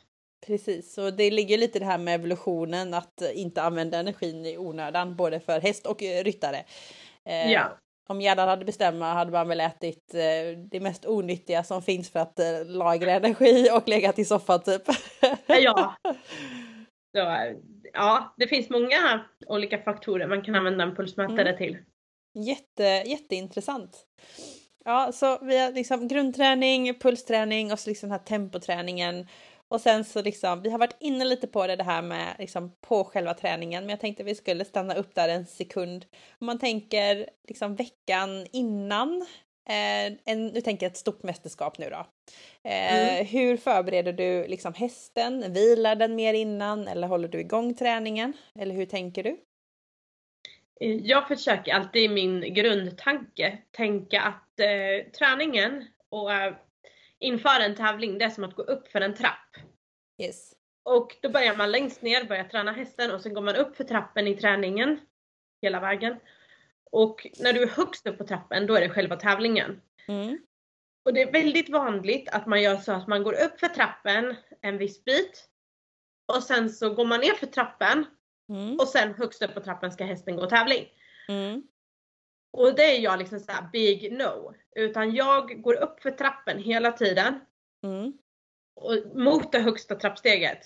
[0.48, 5.16] Precis, och det ligger lite det här med evolutionen att inte använda energin i onödan
[5.16, 6.64] både för häst och ryttare.
[7.26, 7.78] Eh, ja
[8.08, 12.20] om hjärnan hade bestämma hade man väl ätit eh, det mest onyttiga som finns för
[12.20, 14.82] att eh, lagra energi och legat i soffan typ.
[15.48, 15.96] ja.
[17.16, 17.54] Så,
[17.94, 21.58] ja, det finns många olika faktorer man kan använda en pulsmätare mm.
[21.58, 21.78] till.
[22.34, 24.06] Jätte, jätteintressant.
[24.86, 29.28] Ja, så vi har liksom grundträning, pulsträning och så liksom den här tempoträningen
[29.74, 32.72] och sen så liksom, vi har varit inne lite på det, det här med liksom
[32.82, 36.06] på själva träningen, men jag tänkte vi skulle stanna upp där en sekund.
[36.40, 39.22] Om man tänker liksom veckan innan,
[39.70, 42.06] eh, en, nu tänker jag ett stort mästerskap nu då.
[42.70, 43.26] Eh, mm.
[43.26, 45.54] Hur förbereder du liksom hästen?
[45.54, 48.34] Vilar den mer innan eller håller du igång träningen?
[48.60, 49.38] Eller hur tänker du?
[50.80, 56.54] Jag försöker alltid i min grundtanke tänka att eh, träningen och eh,
[57.20, 59.58] inför en tävling, det är som att gå upp för en trapp.
[60.22, 60.54] Yes.
[60.84, 63.84] Och då börjar man längst ner, börjar träna hästen och sen går man upp för
[63.84, 65.00] trappen i träningen
[65.62, 66.20] hela vägen.
[66.92, 69.82] Och när du är högst upp på trappen, då är det själva tävlingen.
[70.08, 70.40] Mm.
[71.06, 74.36] Och det är väldigt vanligt att man gör så att man går upp för trappen
[74.62, 75.50] en viss bit
[76.26, 78.06] och sen så går man ner för trappen
[78.50, 78.76] mm.
[78.80, 80.88] och sen högst upp på trappen ska hästen gå tävling.
[81.30, 81.64] Mm.
[82.54, 84.54] Och det är jag liksom såhär big no.
[84.76, 87.40] Utan jag går upp för trappen hela tiden.
[87.84, 88.14] Mm.
[88.76, 90.60] Och mot det högsta trappsteget.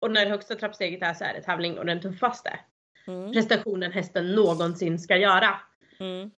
[0.00, 2.60] Och när det högsta trappsteget är så är det tävling och den tuffaste
[3.06, 3.32] mm.
[3.32, 5.60] prestationen hästen någonsin ska göra.
[6.00, 6.30] Mm.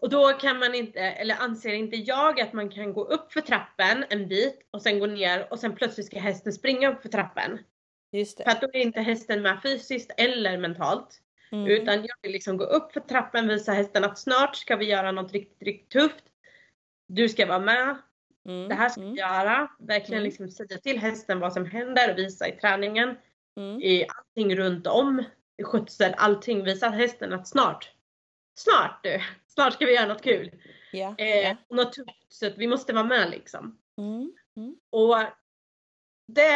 [0.00, 3.40] Och då kan man inte, eller anser inte jag att man kan gå upp för
[3.40, 7.08] trappen en bit och sen gå ner och sen plötsligt ska hästen springa upp för
[7.08, 7.58] trappen.
[8.10, 11.20] För att då är inte hästen med fysiskt eller mentalt.
[11.52, 11.66] Mm.
[11.66, 15.12] Utan jag vill liksom gå upp för trappen, visa hästen att snart ska vi göra
[15.12, 16.24] något riktigt, riktigt tufft.
[17.08, 17.96] Du ska vara med.
[18.48, 18.68] Mm.
[18.68, 19.16] Det här ska mm.
[19.16, 19.70] jag göra.
[19.78, 20.24] Verkligen mm.
[20.24, 23.16] liksom säga till hästen vad som händer och visa i träningen.
[23.56, 23.80] Mm.
[23.80, 25.24] I allting runt om.
[25.56, 26.64] I skötsel, allting.
[26.64, 27.90] Visa hästen att snart,
[28.54, 30.50] snart du, snart ska vi göra något kul.
[30.92, 31.56] Yeah, yeah.
[31.70, 32.26] något tufft.
[32.28, 33.78] Så att vi måste vara med liksom.
[33.98, 34.32] Mm.
[34.56, 34.76] Mm.
[34.90, 35.16] Och
[36.26, 36.52] det,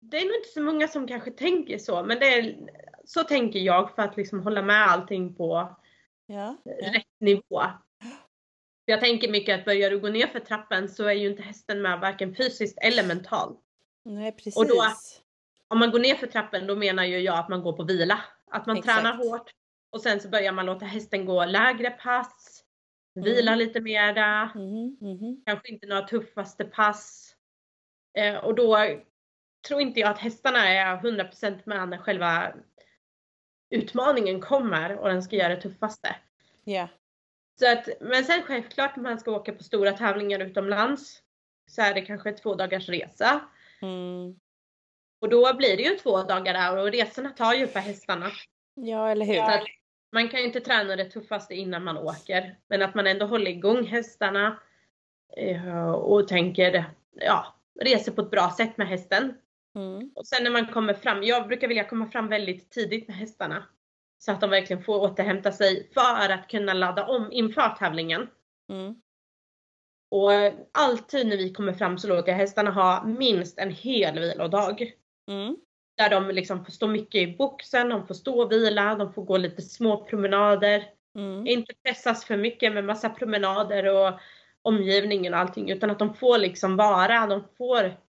[0.00, 2.56] det är nog inte så många som kanske tänker så men det är,
[3.06, 5.76] så tänker jag för att liksom hålla med allting på
[6.26, 6.92] ja, ja.
[6.92, 7.62] rätt nivå.
[8.84, 11.82] Jag tänker mycket att börjar du gå ner för trappen så är ju inte hästen
[11.82, 13.60] med varken fysiskt eller mentalt.
[14.04, 14.56] Nej precis.
[14.56, 14.84] Och då,
[15.68, 18.20] om man går ner för trappen då menar ju jag att man går på vila.
[18.50, 19.00] Att man Exakt.
[19.00, 19.50] tränar hårt
[19.90, 22.64] och sen så börjar man låta hästen gå lägre pass,
[23.14, 23.58] vila mm.
[23.58, 24.96] lite mera, mm.
[25.00, 25.42] Mm.
[25.46, 27.34] kanske inte några tuffaste pass.
[28.18, 28.78] Eh, och då
[29.68, 32.52] tror inte jag att hästarna är 100% med när själva
[33.70, 36.16] utmaningen kommer och den ska göra det tuffaste.
[36.64, 36.88] Yeah.
[37.58, 41.22] Så att, men sen självklart när man ska åka på stora tävlingar utomlands
[41.70, 43.40] så är det kanske två dagars resa.
[43.82, 44.38] Mm.
[45.20, 48.30] Och då blir det ju två dagar där och resorna tar ju på hästarna.
[48.74, 49.42] Ja, eller hur.
[50.12, 52.56] man kan ju inte träna det tuffaste innan man åker.
[52.66, 54.60] Men att man ändå håller igång hästarna
[55.36, 59.34] eh, och tänker, ja, reser på ett bra sätt med hästen.
[59.76, 60.10] Mm.
[60.14, 63.64] Och sen när man kommer fram, jag brukar vilja komma fram väldigt tidigt med hästarna.
[64.18, 68.28] Så att de verkligen får återhämta sig för att kunna ladda om inför tävlingen.
[68.72, 68.94] Mm.
[70.10, 70.30] Och
[70.72, 74.92] alltid när vi kommer fram så låter jag hästarna ha minst en hel vilodag.
[75.30, 75.56] Mm.
[75.96, 79.24] Där de liksom får stå mycket i boxen, de får stå och vila, de får
[79.24, 80.84] gå lite små promenader.
[81.18, 81.46] Mm.
[81.46, 84.20] Inte pressas för mycket med massa promenader och
[84.62, 88.05] omgivningen och allting utan att de får liksom vara, de får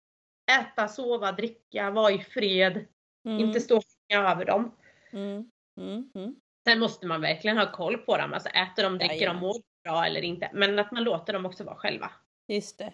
[0.52, 2.86] äta, sova, dricka, vara i fred.
[3.26, 3.38] Mm.
[3.40, 4.76] Inte stå och över dem.
[5.12, 5.50] Mm.
[5.80, 6.10] Mm.
[6.14, 6.34] Mm.
[6.68, 8.32] Sen måste man verkligen ha koll på dem.
[8.32, 10.50] Alltså äter de, dricker de, mår bra eller inte.
[10.54, 12.10] Men att man låter dem också vara själva.
[12.48, 12.92] Just det.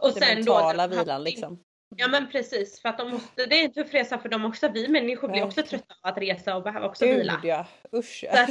[0.00, 1.64] Och det sen mentala då, vilan liksom.
[1.96, 4.68] Ja men precis, för att de måste, det är en tuff resa för dem också.
[4.68, 7.40] Vi människor blir också trötta av att resa och behöver också Gud, vila.
[7.44, 7.66] Ja.
[7.92, 8.24] Usch.
[8.30, 8.50] Att,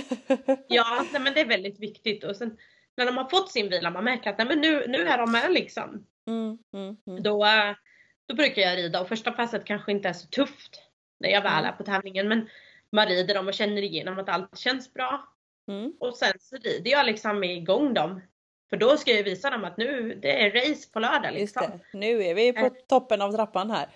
[0.67, 2.23] ja, men det är väldigt viktigt.
[2.23, 2.57] Och sen
[2.97, 5.31] när de har fått sin vila, man märker att nej, men nu, nu är de
[5.31, 6.05] med liksom.
[6.27, 7.23] Mm, mm, mm.
[7.23, 7.47] Då,
[8.27, 10.81] då brukar jag rida och första passet kanske inte är så tufft
[11.19, 11.65] när jag väl mm.
[11.65, 12.27] är på tävlingen.
[12.27, 12.49] Men
[12.91, 15.27] man rider dem och känner igenom att allt känns bra.
[15.67, 15.93] Mm.
[15.99, 18.21] Och sen så rider jag liksom igång dem.
[18.69, 21.63] För då ska jag visa dem att nu det är race på lördag liksom.
[21.63, 21.97] Just det.
[21.97, 22.73] Nu är vi på äh.
[22.87, 23.87] toppen av trappan här.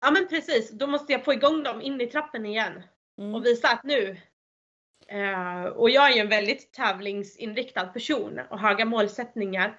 [0.00, 2.82] Ja men precis, då måste jag få igång dem in i trappen igen.
[3.18, 3.34] Mm.
[3.34, 4.16] Och visa att nu.
[5.12, 9.78] Uh, och jag är ju en väldigt tävlingsinriktad person och höga målsättningar.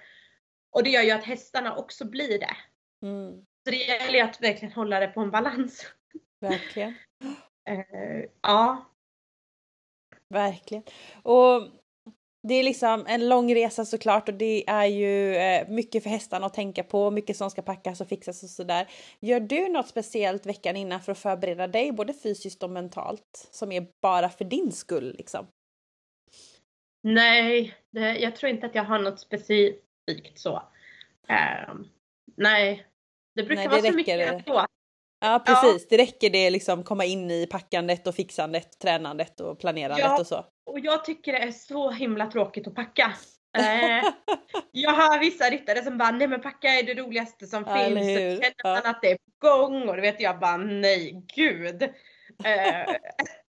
[0.74, 2.56] Och det gör ju att hästarna också blir det.
[3.02, 3.44] Mm.
[3.64, 5.86] Så det gäller att verkligen hålla det på en balans.
[6.40, 6.94] Verkligen.
[7.70, 8.90] Uh, ja.
[10.28, 10.82] Verkligen.
[11.22, 11.68] Och
[12.48, 16.46] det är liksom en lång resa såklart och det är ju eh, mycket för hästarna
[16.46, 18.88] att tänka på, mycket som ska packas och fixas och sådär.
[19.20, 23.72] Gör du något speciellt veckan innan för att förbereda dig både fysiskt och mentalt som
[23.72, 25.46] är bara för din skull liksom?
[27.02, 29.20] Nej, det, jag tror inte att jag har något
[30.04, 30.54] specifikt så.
[31.30, 31.74] Uh,
[32.36, 32.86] nej,
[33.34, 34.66] det brukar nej, det vara så mycket ändå.
[35.20, 35.86] Ja precis, ja.
[35.90, 40.26] det räcker det liksom komma in i packandet och fixandet, tränandet och planerandet ja, och
[40.26, 40.44] så.
[40.66, 43.14] och jag tycker det är så himla tråkigt att packa.
[43.58, 44.04] Eh,
[44.72, 47.98] jag har vissa ryttare som bara, nej men packa är det roligaste som ja, finns.
[47.98, 48.90] Så känner man ja.
[48.90, 51.82] att det är på gång och då vet jag bara, nej gud.
[52.44, 52.94] Eh,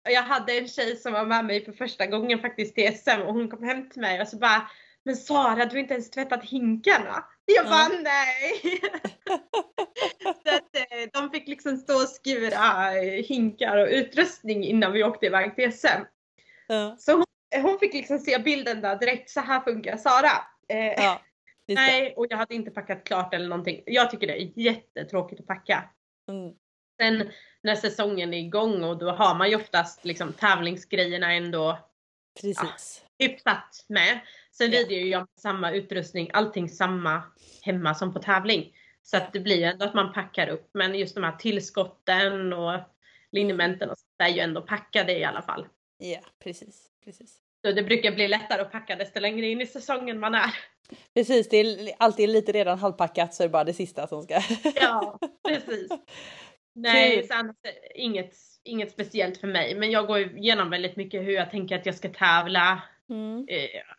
[0.13, 3.35] jag hade en tjej som var med mig för första gången faktiskt till SM och
[3.35, 4.71] hon kom hem till mig och så bara,
[5.05, 7.25] men Sara du har inte ens tvättat hinkarna.
[7.45, 8.01] Jag bara ja.
[8.03, 8.81] nej.
[10.23, 15.05] så att, eh, de fick liksom stå och skura eh, hinkar och utrustning innan vi
[15.05, 16.03] åkte iväg till SM.
[16.67, 16.97] Ja.
[16.99, 17.25] Så hon,
[17.63, 20.31] hon, fick liksom se bilden där direkt, så här funkar Sara.
[20.69, 21.21] Eh, ja,
[21.69, 23.83] nej, och jag hade inte packat klart eller någonting.
[23.87, 25.91] Jag tycker det är jättetråkigt att packa.
[26.29, 26.55] Mm.
[27.01, 27.31] Sen
[27.63, 31.79] när säsongen är igång och då har man ju oftast liksom tävlingsgrejerna ändå
[32.41, 33.05] Precis.
[33.17, 34.21] Ja, hyfsat med.
[34.53, 37.23] Sen rider ju jag med samma utrustning, allting samma
[37.63, 38.77] hemma som på tävling.
[39.03, 40.71] Så att det blir ändå att man packar upp.
[40.75, 42.81] Men just de här tillskotten och
[43.33, 45.67] linjementen och sånt är ju ändå packade i alla fall.
[45.99, 46.87] Ja, precis.
[47.05, 47.39] precis.
[47.65, 50.55] Så det brukar bli lättare att packa desto längre in i säsongen man är.
[51.15, 54.41] Precis, det är alltid lite redan halvpackat så är det bara det sista som ska...
[54.75, 55.89] ja, precis.
[56.75, 57.57] Nej, så annars,
[57.95, 58.35] inget,
[58.65, 59.75] inget speciellt för mig.
[59.75, 62.83] Men jag går igenom väldigt mycket hur jag tänker att jag ska tävla.
[63.11, 63.47] Mm.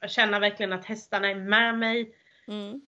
[0.02, 2.16] Jag känner verkligen att hästarna är med mig.
[2.48, 2.82] Mm.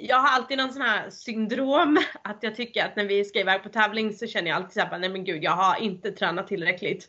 [0.00, 3.62] Jag har alltid någon sån här syndrom att jag tycker att när vi ska iväg
[3.62, 7.08] på tävling så känner jag alltid såhär, nej men gud jag har inte tränat tillräckligt.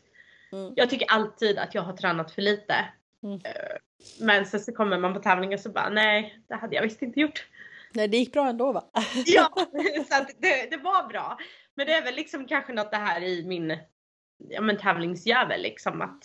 [0.52, 0.72] Mm.
[0.76, 2.74] Jag tycker alltid att jag har tränat för lite.
[3.22, 3.40] Mm.
[3.44, 3.76] Eh,
[4.20, 7.20] men sen så kommer man på tävlingen så bara, nej det hade jag visst inte
[7.20, 7.46] gjort.
[7.94, 8.84] Nej, det gick bra ändå va?
[9.26, 9.52] ja,
[10.08, 11.38] så det, det var bra.
[11.74, 13.78] Men det är väl liksom kanske något det här i min
[14.48, 16.24] ja, men tävlingsjävel liksom att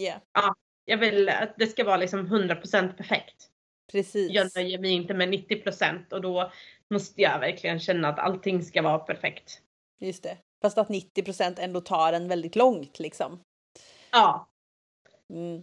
[0.00, 0.20] yeah.
[0.32, 3.48] ja, jag vill att det ska vara liksom 100% perfekt.
[3.92, 4.30] Precis.
[4.32, 6.52] Jag nöjer mig inte med 90% och då
[6.90, 9.60] måste jag verkligen känna att allting ska vara perfekt.
[10.00, 10.38] Just det.
[10.62, 13.40] Fast att 90% ändå tar en väldigt långt liksom.
[14.12, 14.48] Ja.
[15.30, 15.62] Mm.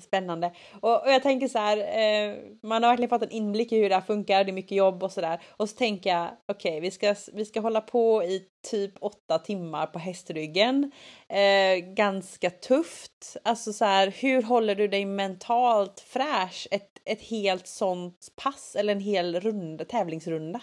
[0.00, 0.52] Spännande.
[0.80, 3.88] Och, och, jag tänker så här, eh, man har verkligen fått en inblick i hur
[3.88, 5.40] det här funkar, det är mycket jobb och sådär.
[5.50, 9.38] Och så tänker jag, okej, okay, vi, ska, vi ska hålla på i typ åtta
[9.38, 10.92] timmar på hästryggen.
[11.28, 13.36] Eh, ganska tufft.
[13.44, 18.92] Alltså så här, hur håller du dig mentalt fräsch ett, ett helt sånt pass eller
[18.92, 20.60] en hel runda, tävlingsrunda?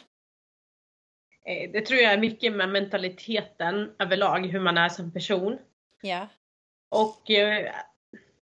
[1.46, 5.58] Eh, det tror jag är mycket med mentaliteten överlag, hur man är som person.
[6.02, 6.28] Ja.
[6.90, 7.74] Och eh,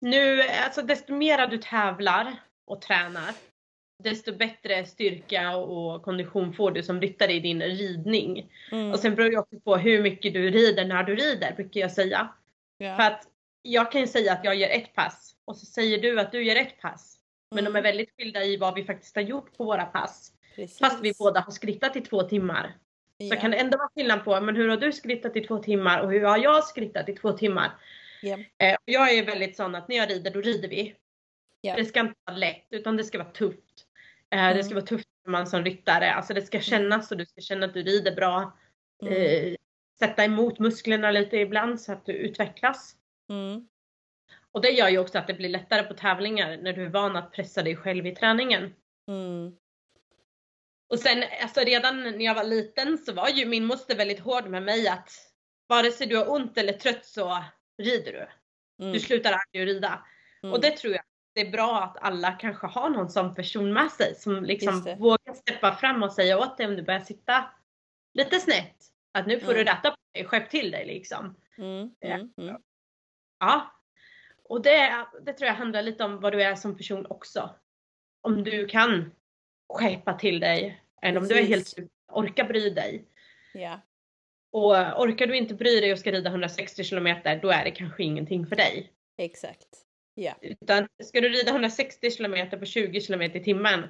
[0.01, 2.35] nu, alltså desto mera du tävlar
[2.67, 3.35] och tränar,
[4.03, 8.53] desto bättre styrka och kondition får du som ryttare i din ridning.
[8.73, 8.93] Mm.
[8.93, 11.93] Och sen beror det också på hur mycket du rider när du rider, brukar jag
[11.93, 12.29] säga.
[12.83, 12.97] Yeah.
[12.97, 13.27] För att
[13.63, 16.45] jag kan ju säga att jag gör ett pass och så säger du att du
[16.45, 17.19] gör ett pass.
[17.51, 17.73] Men mm.
[17.73, 20.33] de är väldigt skilda i vad vi faktiskt har gjort på våra pass.
[20.57, 20.79] Precis.
[20.79, 22.75] Fast vi båda har skrittat i två timmar.
[23.19, 23.35] Yeah.
[23.35, 26.01] Så kan det ändå vara skillnad på, men hur har du skrittat i två timmar
[26.01, 27.71] och hur har jag skrittat i två timmar?
[28.23, 28.77] Yeah.
[28.85, 30.95] Jag är väldigt sån att när jag rider, då rider vi.
[31.62, 31.77] Yeah.
[31.77, 33.87] Det ska inte vara lätt, utan det ska vara tufft.
[34.31, 34.57] Mm.
[34.57, 34.81] Det ska mm.
[34.83, 36.12] vara tufft för man som ryttare.
[36.12, 36.62] Alltså det ska mm.
[36.62, 38.59] kännas och du ska känna att du rider bra.
[39.03, 39.14] Mm.
[39.14, 39.55] Eh,
[39.99, 42.97] sätta emot musklerna lite ibland så att du utvecklas.
[43.31, 43.69] Mm.
[44.53, 47.16] Och det gör ju också att det blir lättare på tävlingar när du är van
[47.16, 48.75] att pressa dig själv i träningen.
[49.09, 49.57] Mm.
[50.89, 54.47] Och sen alltså redan när jag var liten så var ju min moster väldigt hård
[54.47, 55.11] med mig att
[55.66, 57.45] vare sig du har ont eller trött så
[57.79, 58.26] rider du.
[58.85, 58.93] Mm.
[58.93, 60.07] Du slutar aldrig att rida.
[60.43, 60.53] Mm.
[60.53, 61.03] Och det tror jag
[61.35, 65.35] det är bra att alla kanske har någon sån person med sig som liksom vågar
[65.35, 67.45] steppa fram och säga åt dig om du börjar sitta
[68.14, 68.76] lite snett.
[69.12, 69.64] Att nu får mm.
[69.64, 71.37] du rätta på dig, skärp till dig liksom.
[71.59, 71.91] Mm.
[72.01, 72.33] Mm.
[72.37, 72.57] mm.
[73.39, 73.74] Ja.
[74.45, 77.51] Och det, det tror jag handlar lite om vad du är som person också.
[78.20, 79.11] Om du kan
[79.68, 80.83] skärpa till dig.
[81.03, 81.74] Eller om du är helt
[82.12, 83.05] orkar bry dig.
[83.55, 83.81] Ja.
[84.53, 88.03] Och orkar du inte bry dig och ska rida 160 km då är det kanske
[88.03, 88.93] ingenting för dig.
[89.19, 89.69] Exakt.
[90.15, 90.35] Ja.
[90.41, 93.83] Utan ska du rida 160 km på 20 km i timmen,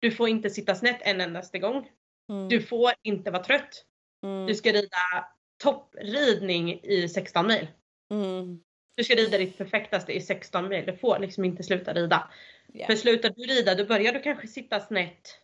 [0.00, 1.88] du får inte sitta snett en endaste gång.
[2.30, 2.48] Mm.
[2.48, 3.84] Du får inte vara trött.
[4.24, 4.46] Mm.
[4.46, 5.26] Du ska rida
[5.62, 7.68] toppridning i 16 mil.
[8.10, 8.60] Mm.
[8.96, 10.86] Du ska rida ditt perfektaste i 16 mil.
[10.86, 12.30] Du får liksom inte sluta rida.
[12.74, 12.86] Yeah.
[12.86, 15.40] För slutar du rida då börjar du kanske sitta snett.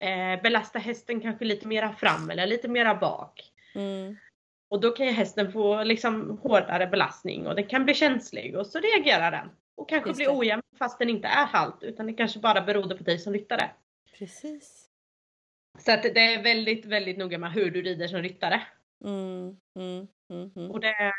[0.00, 3.53] Eh, belasta hästen kanske lite mera fram eller lite mera bak.
[3.74, 4.16] Mm.
[4.68, 8.66] Och då kan ju hästen få liksom hårdare belastning och den kan bli känslig och
[8.66, 9.48] så reagerar den.
[9.74, 13.04] Och kanske blir ojämn fast den inte är halt utan det kanske bara berodde på
[13.04, 13.70] dig som ryttare.
[14.18, 14.88] Precis.
[15.78, 18.62] Så att det är väldigt, väldigt noga med hur du rider som ryttare.
[19.04, 20.70] Mm, mm, mm, mm.
[20.70, 21.12] och det,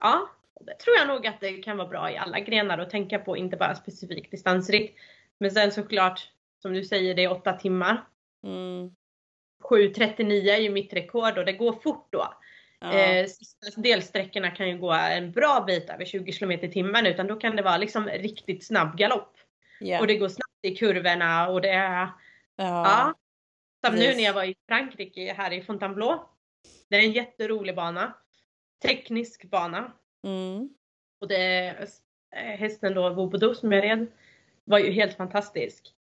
[0.00, 0.30] ja,
[0.60, 3.36] det tror jag nog att det kan vara bra i alla grenar att tänka på,
[3.36, 4.94] inte bara specifikt distansritt.
[5.38, 6.32] Men sen såklart,
[6.62, 8.04] som du säger, det är åtta timmar.
[8.42, 8.94] Mm.
[9.64, 12.34] 7.39 är ju mitt rekord och det går fort då.
[12.80, 12.92] Ja.
[12.92, 13.26] Eh,
[13.76, 17.56] delsträckorna kan ju gå en bra bit över 20 km i timmen utan då kan
[17.56, 19.36] det vara liksom riktigt snabb galopp.
[19.80, 20.00] Yeah.
[20.00, 22.08] Och det går snabbt i kurvorna och det är...
[22.56, 22.64] Ja.
[22.66, 23.14] ja.
[23.86, 26.18] Som nu när jag var i Frankrike här i Fontainebleau.
[26.88, 28.14] Det är en jätterolig bana.
[28.82, 29.92] Teknisk bana.
[30.24, 30.68] Mm.
[31.20, 31.74] Och det,
[32.30, 34.06] hästen då, Vobodo som jag red,
[34.64, 35.94] var ju helt fantastisk.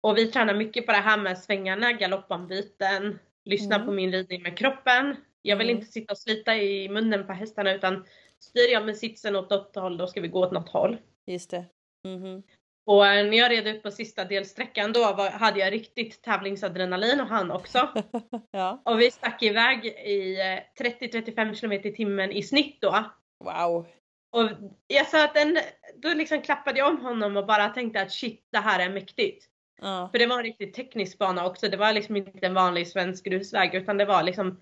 [0.00, 3.86] Och vi tränar mycket på det här med svängarna, galoppombyten, lyssna mm.
[3.86, 5.16] på min ridning med kroppen.
[5.42, 5.78] Jag vill mm.
[5.78, 8.04] inte sitta och slita i munnen på hästarna utan
[8.40, 10.96] styr jag med sitsen åt något håll då ska vi gå åt något håll.
[11.26, 11.64] Just det.
[12.08, 12.42] Mm.
[12.86, 17.20] Och eh, när jag red ut på sista delsträckan då var, hade jag riktigt tävlingsadrenalin
[17.20, 17.88] och han också.
[18.50, 18.82] ja.
[18.84, 20.36] Och vi stack iväg i
[20.80, 23.04] 30-35 eh, km i timmen i snitt då.
[23.44, 23.86] Wow.
[24.32, 24.50] Och
[24.86, 25.58] jag sa att den,
[25.96, 29.46] då liksom klappade jag om honom och bara tänkte att shit det här är mäktigt.
[29.80, 30.08] Ja.
[30.12, 31.68] För det var en riktigt teknisk bana också.
[31.68, 34.60] Det var liksom inte en vanlig svensk grusväg utan det var liksom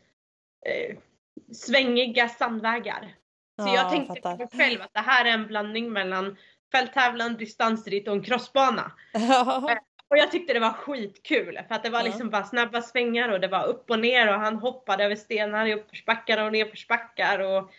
[0.66, 0.96] eh,
[1.52, 3.14] svängiga sandvägar.
[3.62, 6.36] Så ja, jag tänkte på mig själv att det här är en blandning mellan
[6.72, 8.92] fälttävlan, distansritt och en crossbana.
[9.12, 9.70] Ja.
[9.70, 9.78] Eh,
[10.10, 13.40] och jag tyckte det var skitkul för att det var liksom bara snabba svängar och
[13.40, 17.70] det var upp och ner och han hoppade över stenar i uppförsbackar och nedförsbackar och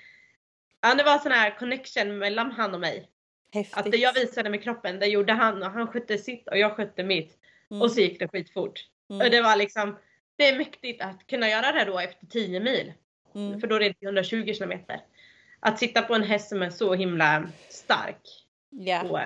[0.82, 3.10] ja, det var sån här connection mellan han och mig.
[3.54, 3.78] Häftigt.
[3.78, 6.76] Att det jag visade med kroppen, det gjorde han och han skötte sitt och jag
[6.76, 7.38] skötte mitt.
[7.72, 7.82] Mm.
[7.82, 8.86] Och så gick det skitfort.
[9.10, 9.26] Mm.
[9.26, 9.97] Och det var liksom,
[10.36, 12.93] det är mäktigt att kunna göra det då efter 10 mil.
[13.36, 13.60] Mm.
[13.60, 15.02] För då är det 120 kilometer.
[15.60, 19.12] Att sitta på en häst som är så himla stark yeah.
[19.12, 19.20] och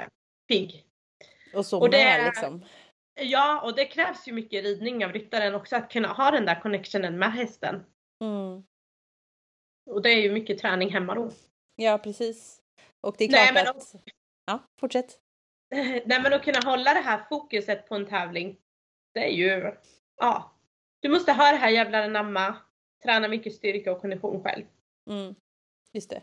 [0.47, 0.85] pigg.
[1.53, 2.65] Och så och det, med liksom.
[3.15, 6.61] Ja, och det krävs ju mycket ridning av ryttaren också att kunna ha den där
[6.61, 7.83] connectionen med hästen.
[8.21, 8.63] Mm.
[9.85, 11.31] Och det är ju mycket träning hemma då.
[11.75, 12.62] Ja, precis.
[13.03, 13.95] Och det är klart Nej, men att...
[14.45, 15.19] Ja, fortsätt.
[16.05, 18.57] Nej men att kunna hålla det här fokuset på en tävling.
[19.13, 19.75] Det är ju,
[20.17, 20.51] ja.
[20.99, 22.55] Du måste ha det här jävla namma,
[23.03, 24.65] träna mycket styrka och kondition själv.
[25.09, 25.35] Mm.
[25.93, 26.21] Just det.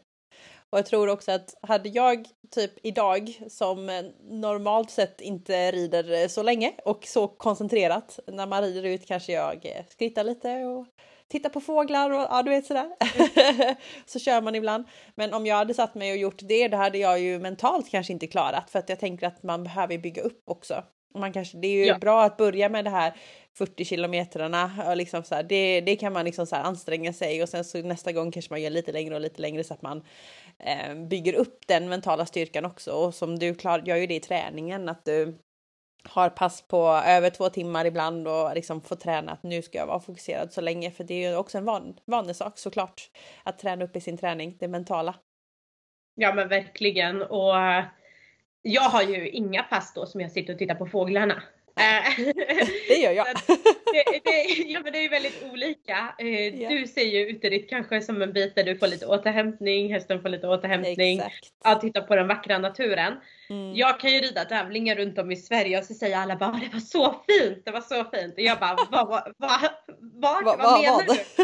[0.71, 6.43] Och jag tror också att hade jag typ idag som normalt sett inte rider så
[6.43, 10.87] länge och så koncentrerat när man rider ut kanske jag skrittar lite och
[11.31, 12.91] tittar på fåglar och ja, du vet sådär.
[14.07, 14.85] så kör man ibland.
[15.15, 18.13] Men om jag hade satt mig och gjort det, det hade jag ju mentalt kanske
[18.13, 20.85] inte klarat för att jag tänker att man behöver bygga upp också.
[21.15, 21.99] Man kanske, det är ju Ja.
[21.99, 23.15] bra att börja med det här
[23.59, 27.43] 40 kilometrarna och liksom så här, det, det kan man liksom så här anstränga sig
[27.43, 29.83] och sen så nästa gång kanske man gör lite längre och lite längre så att
[29.83, 30.05] man
[30.59, 34.21] eh, bygger upp den mentala styrkan också och som du klar, gör ju det i
[34.21, 35.39] träningen att du
[36.05, 39.87] har pass på över två timmar ibland och liksom får träna att nu ska jag
[39.87, 43.11] vara fokuserad så länge för det är ju också en van, vanesak såklart
[43.43, 45.15] att träna upp i sin träning, det mentala.
[46.15, 47.55] Ja men verkligen och
[48.63, 51.43] jag har ju inga pass då som jag sitter och tittar på fåglarna.
[51.81, 52.25] Eh,
[52.89, 53.27] Det gör jag.
[53.93, 56.15] det, det, ja men det är ju väldigt olika.
[56.19, 56.69] Ja.
[56.69, 60.29] Du ser ju uteritt kanske som en bit där du får lite återhämtning, hästen får
[60.29, 61.19] lite återhämtning.
[61.19, 61.47] Exakt.
[61.65, 63.15] Att titta på den vackra naturen.
[63.51, 63.75] Mm.
[63.75, 66.73] Jag kan ju rida tävlingar runt om i Sverige och så säger alla bara det
[66.73, 68.35] var så fint, det var så fint.
[68.35, 69.61] Och jag bara vad, vad, vad,
[69.99, 71.07] vad, Va- vad va- menar vad?
[71.37, 71.43] du?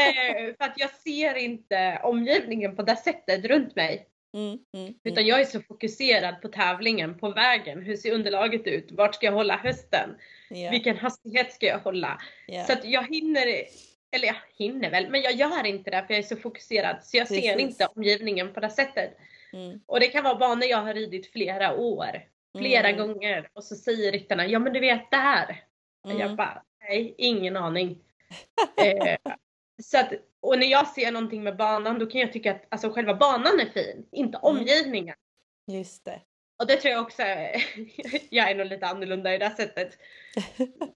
[0.00, 4.06] Eh, för att jag ser inte omgivningen på det sättet runt mig.
[4.34, 5.26] Mm, mm, Utan mm.
[5.26, 7.82] jag är så fokuserad på tävlingen, på vägen.
[7.82, 8.92] Hur ser underlaget ut?
[8.92, 10.16] Vart ska jag hålla hösten?
[10.50, 12.20] Ja, Vilken hastighet ska jag hålla?
[12.46, 12.64] ja.
[12.64, 13.46] Så att jag hinner,
[14.10, 16.96] eller jag hinner väl, men jag gör inte det för jag är så fokuserad.
[17.02, 17.60] Så jag ser Precis.
[17.60, 19.16] inte omgivningen på det sättet.
[19.52, 22.22] Mm, Och det kan vara banor jag har ridit flera år.
[22.58, 23.48] Flera mm, gånger.
[23.52, 25.64] Och så säger ryttarna, ja men du vet där.
[26.04, 26.36] Och jag mm.
[26.36, 27.98] bara, nej ingen aning.
[28.84, 29.32] eh,
[29.82, 32.90] så att, och när jag ser någonting med banan då kan jag tycka att alltså,
[32.92, 34.56] själva banan är fin, inte Mm.
[34.56, 35.16] omgivningen.
[35.66, 36.20] Just det.
[36.60, 37.22] Och det tror jag också,
[38.30, 39.98] jag är nog lite annorlunda i det sättet.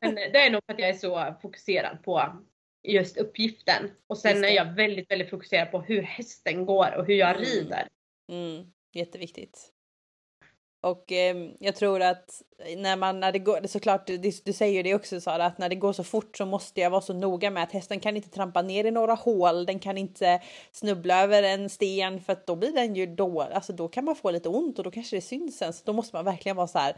[0.01, 2.43] Men det är nog för att jag är så fokuserad på
[2.83, 3.91] just uppgiften.
[4.07, 7.31] Och sen Just är jag väldigt, väldigt fokuserad på hur hästen går och hur jag
[7.31, 7.43] Mm.
[7.43, 7.89] rider.
[8.33, 9.71] Mm, jätteviktigt.
[10.85, 12.43] Och eh, jag tror att
[12.77, 15.69] när man, när det går, såklart, du, du säger ju det också Sara, att när
[15.69, 18.29] det går så fort så måste jag vara så noga med att hästen kan inte
[18.29, 20.41] trampa ner i några hål, den kan inte
[20.73, 24.17] snubbla över en sten för att då blir den ju då, alltså då kan man
[24.17, 25.73] få lite ont och då kanske det syns sen.
[25.73, 26.97] Så då måste man verkligen vara så här.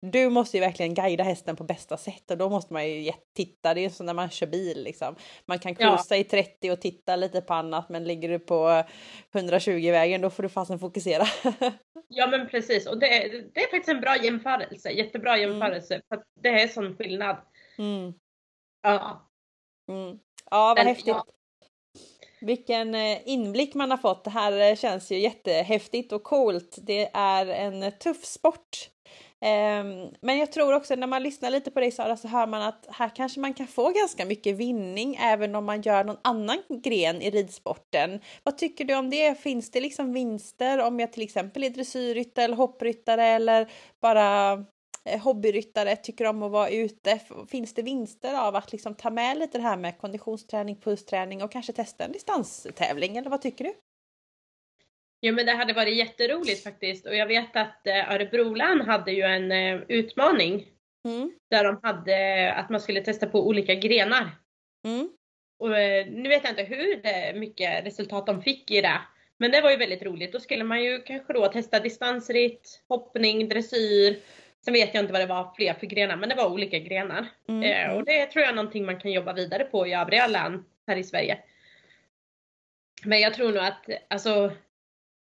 [0.00, 3.74] Du måste ju verkligen guida hästen på bästa sätt och då måste man ju titta.
[3.74, 5.16] Det är som när man kör bil liksom.
[5.46, 5.88] Man kan Ja.
[5.96, 8.84] cruisa i 30 och titta lite på annat, men ligger du på
[9.34, 11.24] 120 vägen då får du fasen fokusera.
[12.08, 15.50] Ja men precis och det, är- det är faktiskt en bra jämförelse, jättebra Mm.
[15.50, 16.00] jämförelse.
[16.08, 17.36] För att det är sån skillnad.
[17.78, 18.12] Mm,
[18.82, 19.28] Ja.
[19.88, 20.18] mm.
[20.50, 21.06] Ja, vad häftigt.
[21.06, 21.26] ja.
[22.40, 24.24] Vilken eh, inblick man har fått.
[24.24, 26.78] Det här eh, känns ju jättehäftigt och coolt.
[26.82, 28.90] Det är en tuff sport.
[29.40, 32.62] Ehm, men jag tror också när man lyssnar lite på dig Sara så hör man
[32.62, 36.58] att här kanske man kan få ganska mycket vinning även om man gör någon annan
[36.84, 38.20] gren i ridsporten.
[38.42, 39.34] Vad tycker du om det?
[39.40, 43.70] Finns det liksom vinster om jag till exempel är dressyrryttare eller hoppryttare eller
[44.00, 44.52] bara
[45.04, 47.20] eh, hobbyryttare tycker om att vara ute?
[47.48, 51.52] Finns det vinster av att liksom ta med lite det här med konditionsträning, pulsträning och
[51.52, 53.72] kanske testa en distanstävling eller vad tycker du?
[55.20, 59.12] Ja men det hade varit jätteroligt faktiskt och jag vet att eh, Örebro län hade
[59.12, 60.66] ju en eh, utmaning
[61.04, 64.30] Mm, där de hade att man skulle testa på olika grenar.
[64.84, 65.08] mm,
[65.58, 69.00] Och eh, nu vet jag inte hur mycket resultat de fick i det.
[69.38, 70.32] Men det var ju väldigt roligt.
[70.32, 74.18] Då skulle man ju kanske då testa distansritt, hoppning, dressyr.
[74.64, 77.26] Sen vet jag inte vad det var fler för grenar, men det var olika grenar.
[77.48, 80.26] mm, Eh, och det tror jag är någonting man kan jobba vidare på i övriga
[80.26, 81.38] län här i Sverige.
[83.04, 84.52] Men jag tror nog att alltså,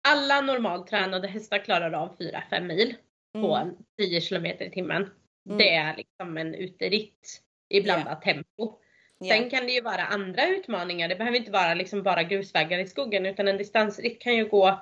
[0.08, 2.96] alla normalt tränade hästar klarar av 4-5 mil
[3.34, 5.10] på mm, 10 kilometer i timmen.
[5.46, 5.58] Mm.
[5.58, 8.80] Det är liksom en uteritt i blandat tempo.
[9.20, 11.08] ja, Sen kan det ju vara andra utmaningar.
[11.08, 14.80] Det behöver inte vara liksom bara grusvägar i skogen utan en distansritt kan ju gå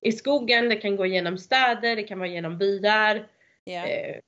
[0.00, 3.28] i skogen, det kan gå genom städer, det kan vara genom byar,
[3.86, 4.20] eh,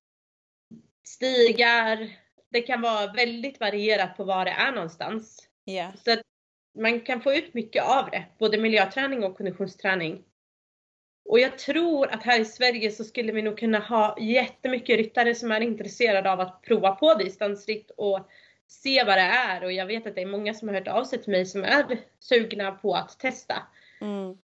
[1.04, 2.10] stigar.
[2.52, 5.48] Det kan vara väldigt varierat på var det är någonstans.
[6.04, 6.20] Så att
[6.78, 10.22] man kan få ut mycket av det, både miljöträning och konditionsträning.
[11.30, 15.34] Och jag tror att här i Sverige så skulle vi nog kunna ha jättemycket ryttare
[15.34, 18.28] som är intresserade av att prova på distansritt och
[18.68, 19.64] se vad det är.
[19.64, 21.64] Och jag vet att det är många som har hört av sig till mig som
[21.64, 23.62] är sugna på att testa.
[24.00, 24.38] mm,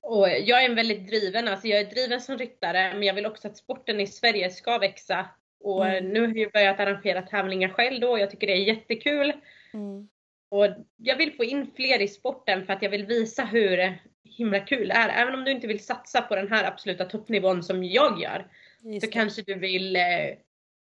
[0.00, 3.26] Och jag är en väldigt driven, alltså jag är driven som ryttare men jag vill
[3.26, 5.28] också att sporten i Sverige ska växa
[5.60, 6.08] Och mm.
[6.08, 9.32] nu har jag börjat arrangera tävlingar själv då och jag tycker det är jättekul.
[9.72, 10.08] Mm.
[10.48, 10.66] Och
[10.96, 13.98] jag vill få in fler i sporten för att jag vill visa hur
[14.30, 15.08] himla kul är.
[15.08, 18.50] Även om du inte vill satsa på den här absoluta toppnivån som jag gör.
[18.82, 19.12] Just så det.
[19.12, 20.02] kanske du vill eh,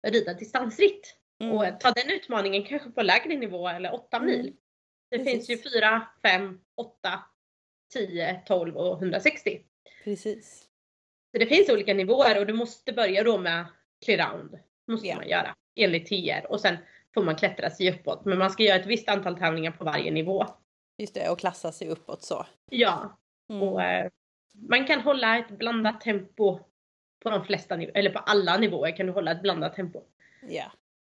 [0.07, 1.15] rida distansritt.
[1.41, 1.57] Mm.
[1.57, 4.29] Och ta den utmaningen kanske på lägre nivå eller 8 mm.
[4.29, 4.53] mil.
[5.11, 5.47] Det Precis.
[5.47, 7.23] finns ju 4, 5, 8,
[7.93, 9.61] 10, 12 och 160.
[10.05, 10.69] Precis.
[11.33, 13.67] Så det finns olika nivåer och du måste börja då med
[14.05, 14.49] clear
[14.89, 15.19] Måste yeah.
[15.19, 16.77] man göra enligt TR och sen
[17.15, 18.25] får man klättra sig uppåt.
[18.25, 20.47] Men man ska göra ett visst antal tävlingar på varje nivå.
[20.99, 22.47] Just det, och klassa sig uppåt så.
[22.71, 23.19] Ja.
[23.49, 23.63] Mm.
[23.63, 24.11] Och eh,
[24.69, 26.61] man kan hålla ett blandat tempo
[27.23, 30.03] på de flesta nivåer, eller på alla nivåer kan du hålla ett blandat tempo.
[30.49, 30.73] Ja,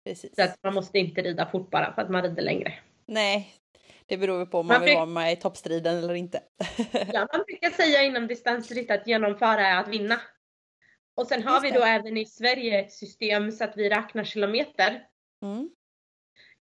[0.05, 0.35] precis.
[0.35, 2.73] Så att man måste inte rida fort bara för att man rider längre.
[3.05, 3.53] Nej,
[4.05, 6.43] det beror på om man, man vill vara med i toppstriden eller inte.
[7.13, 10.21] ja, man brukar säga inom distansritt att genomföra är att vinna.
[11.15, 15.03] Och sen har vi då även i Sverige ett system så att vi räknar kilometer.
[15.41, 15.69] Mm.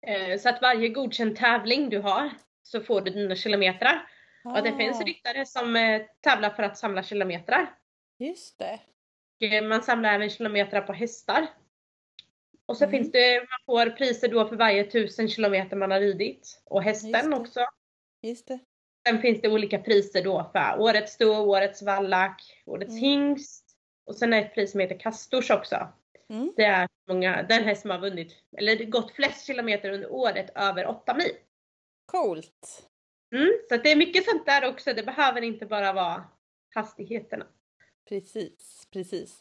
[0.06, 2.30] Eh, så att varje godkänd tävling du har
[2.62, 4.08] så får du dina kilometrar.
[4.44, 5.04] Och det finns ah.
[5.04, 7.74] ryttare som eh, tävlar för att samla kilometrar.
[8.18, 8.80] Just det.
[9.40, 11.46] Eh, man samlar även kilometrar på hästar.
[12.66, 12.96] Och så mm.
[12.96, 16.62] finns det, man får priser då för varje tusen kilometer man har ridit.
[16.64, 17.60] Och hästen Just också.
[18.22, 18.58] Just det.
[19.08, 23.00] Sen finns det olika priser då för årets sto, årets vallack, årets mm.
[23.00, 23.64] hingst.
[24.04, 25.88] Och sen är ett pris som heter Kastors också.
[26.30, 26.52] Mm.
[26.56, 30.86] Det är många, den häst som har vunnit, eller gått flest kilometer under året över
[30.86, 31.32] 8 mil.
[32.06, 32.88] Coolt!
[33.34, 36.24] Mm, så det är mycket sånt där också, det behöver inte bara vara
[36.74, 37.46] hastigheterna.
[38.08, 39.36] Precis, precis.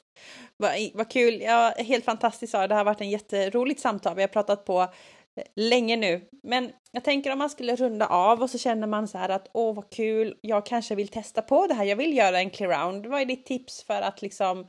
[0.57, 4.15] Vad, vad kul, ja, helt fantastiskt Sara, det har varit en jätteroligt samtal.
[4.15, 6.29] Vi har pratat på eh, länge nu.
[6.43, 9.49] Men jag tänker om man skulle runda av och så känner man så här att
[9.53, 12.85] åh vad kul, jag kanske vill testa på det här, jag vill göra en clear
[12.85, 13.05] round.
[13.05, 14.67] Vad är ditt tips för att liksom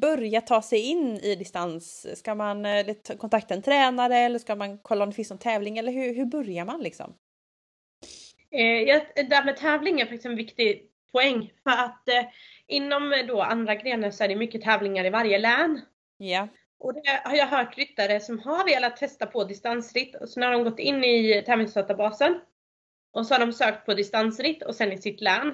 [0.00, 2.06] börja ta sig in i distans?
[2.18, 5.78] Ska man eh, kontakta en tränare eller ska man kolla om det finns någon tävling
[5.78, 7.14] eller hur, hur börjar man liksom?
[8.56, 12.24] Eh, det där med tävling är faktiskt en viktig poäng för att eh,
[12.66, 15.80] inom eh, då andra grenar så är det mycket tävlingar i varje län.
[16.16, 16.48] Ja.
[16.78, 20.52] Och det har jag hört ryttare som har velat testa på distansritt och så har
[20.52, 22.40] de gått in i tävlingsdatabasen
[23.12, 25.48] och så har de sökt på distansritt och sen i sitt län.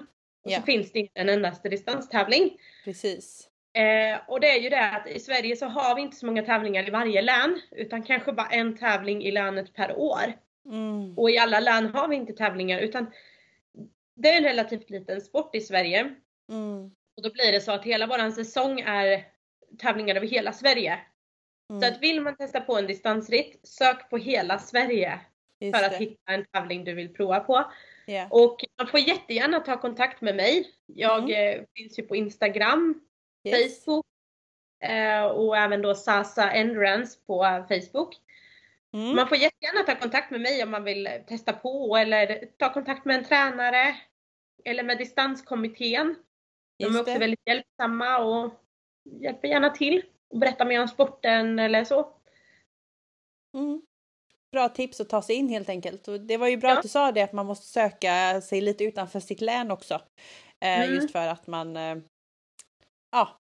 [0.44, 0.56] Och ja.
[0.56, 2.58] så finns det inte en endaste distanstävling.
[2.84, 3.48] Precis.
[3.74, 6.42] Eh, och det är ju det att i Sverige så har vi inte så många
[6.42, 10.34] tävlingar i varje län utan kanske bara en tävling i länet per år.
[10.66, 11.18] Mm.
[11.18, 13.06] Och i alla län har vi inte tävlingar utan
[14.14, 16.14] det är en relativt liten sport i Sverige.
[16.48, 16.90] Mm.
[17.16, 19.24] Och då blir det så att hela våran säsong är
[19.78, 20.98] tävlingar över hela Sverige.
[21.70, 21.82] Mm.
[21.82, 25.20] Så att vill man testa på en distansritt, sök på hela Sverige
[25.60, 25.98] Just för att det.
[25.98, 27.72] hitta en tävling du vill prova på.
[28.06, 28.32] Yeah.
[28.32, 30.70] Och man får jättegärna ta kontakt med mig.
[30.86, 31.60] Jag mm.
[31.60, 33.00] Eh, finns ju på Instagram,
[33.44, 33.84] yes.
[33.84, 34.06] Facebook
[34.80, 38.16] eh, och även då Sasa Endurance på Facebook.
[38.96, 39.16] Mm.
[39.16, 43.04] Man får jättegärna ta kontakt med mig om man vill testa på eller ta kontakt
[43.04, 43.96] med en tränare
[44.64, 46.14] eller med distanskommittén.
[46.78, 48.52] De är också väldigt hjälpsamma och
[49.20, 52.16] hjälper gärna till och berättar mer om sporten eller så.
[53.56, 53.82] Mm.
[54.52, 56.08] Bra tips att ta sig in helt enkelt.
[56.08, 56.76] Och det var ju bra ja.
[56.76, 59.94] att du sa det att man måste söka sig lite utanför sitt län också.
[60.60, 60.94] Eh, mm.
[60.94, 61.96] Just för att man eh,
[63.10, 63.38] ja,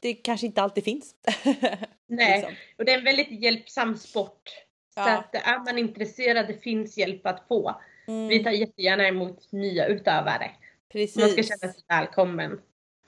[0.00, 1.14] det kanske inte alltid finns.
[2.06, 2.54] Nej, liksom.
[2.78, 4.50] och det är en väldigt hjälpsam sport.
[4.94, 5.18] Så ja.
[5.18, 7.80] att är man intresserad, det finns hjälp att få.
[8.08, 8.28] Mm.
[8.28, 10.50] Vi tar jättegärna emot nya utövare.
[10.92, 11.16] Precis.
[11.16, 12.60] Man ska känna sig välkommen.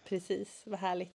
[0.08, 1.12] Precis, vad härligt.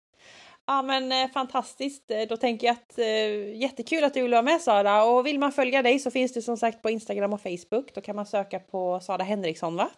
[0.66, 2.10] Ja men eh, fantastiskt.
[2.10, 5.38] Eh, då tänker jag att eh, jättekul att du vill vara med Sara och vill
[5.38, 7.94] man följa dig så finns du som sagt på Instagram och Facebook.
[7.94, 9.90] Då kan man söka på Sara Henriksson va?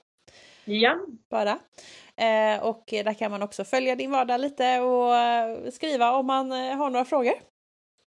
[0.64, 0.98] Ja.
[1.30, 1.58] Bara.
[2.16, 6.52] Eh, och där kan man också följa din vardag lite och eh, skriva om man
[6.52, 7.34] eh, har några frågor.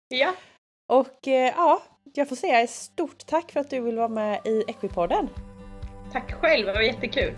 [0.08, 0.34] Ja.
[0.88, 1.82] Och eh, ja,
[2.14, 5.28] jag får säga stort tack för att du vill vara med i Equipodden.
[6.12, 7.34] Tack själv, det var jättekul.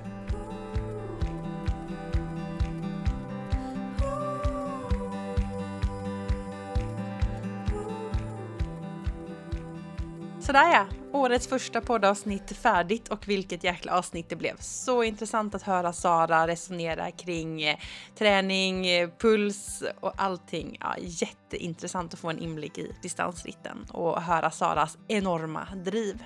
[10.48, 14.56] Sådär ja, årets första poddavsnitt färdigt och vilket jäkla avsnitt det blev.
[14.60, 17.76] Så intressant att höra Sara resonera kring eh,
[18.18, 20.76] träning, eh, puls och allting.
[20.80, 26.24] Ja, jätteintressant att få en inblick i distansritten och höra Saras enorma driv.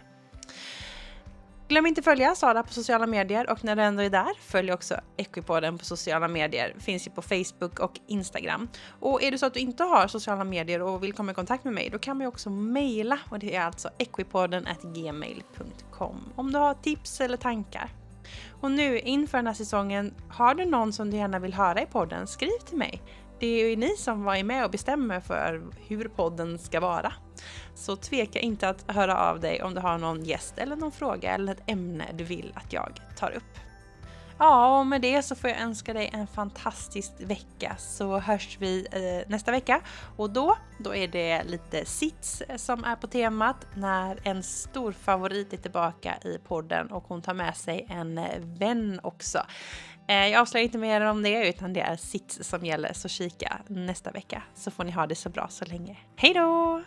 [1.72, 4.94] Glöm inte följa Sara på sociala medier och när du ändå är där, följ också
[5.16, 6.74] Equipoden på sociala medier.
[6.78, 8.68] Finns ju på Facebook och Instagram.
[9.00, 11.64] Och är det så att du inte har sociala medier och vill komma i kontakt
[11.64, 16.58] med mig, då kan man ju också mejla och det är alltså equipoden@gmail.com om du
[16.58, 17.90] har tips eller tankar.
[18.60, 21.86] Och nu inför den här säsongen, har du någon som du gärna vill höra i
[21.86, 23.02] podden, skriv till mig
[23.42, 27.12] det är ju ni som var med och bestämmer för hur podden ska vara.
[27.74, 31.34] Så tveka inte att höra av dig om du har någon gäst eller någon fråga
[31.34, 33.58] eller ett ämne du vill att jag tar upp.
[34.38, 38.86] Ja, och med det så får jag önska dig en fantastisk vecka så hörs vi
[38.92, 39.80] eh, nästa vecka.
[40.16, 44.92] Och då, då är det lite sits eh, som är på temat när en stor
[44.92, 49.38] favorit är tillbaka i podden och hon tar med sig en eh, vän också.
[50.12, 53.58] Eh, jag avslöjar inte mer om det utan det är sits som gäller så kika
[53.66, 55.96] nästa vecka så får ni ha det så bra så länge.
[56.16, 56.82] Hej då!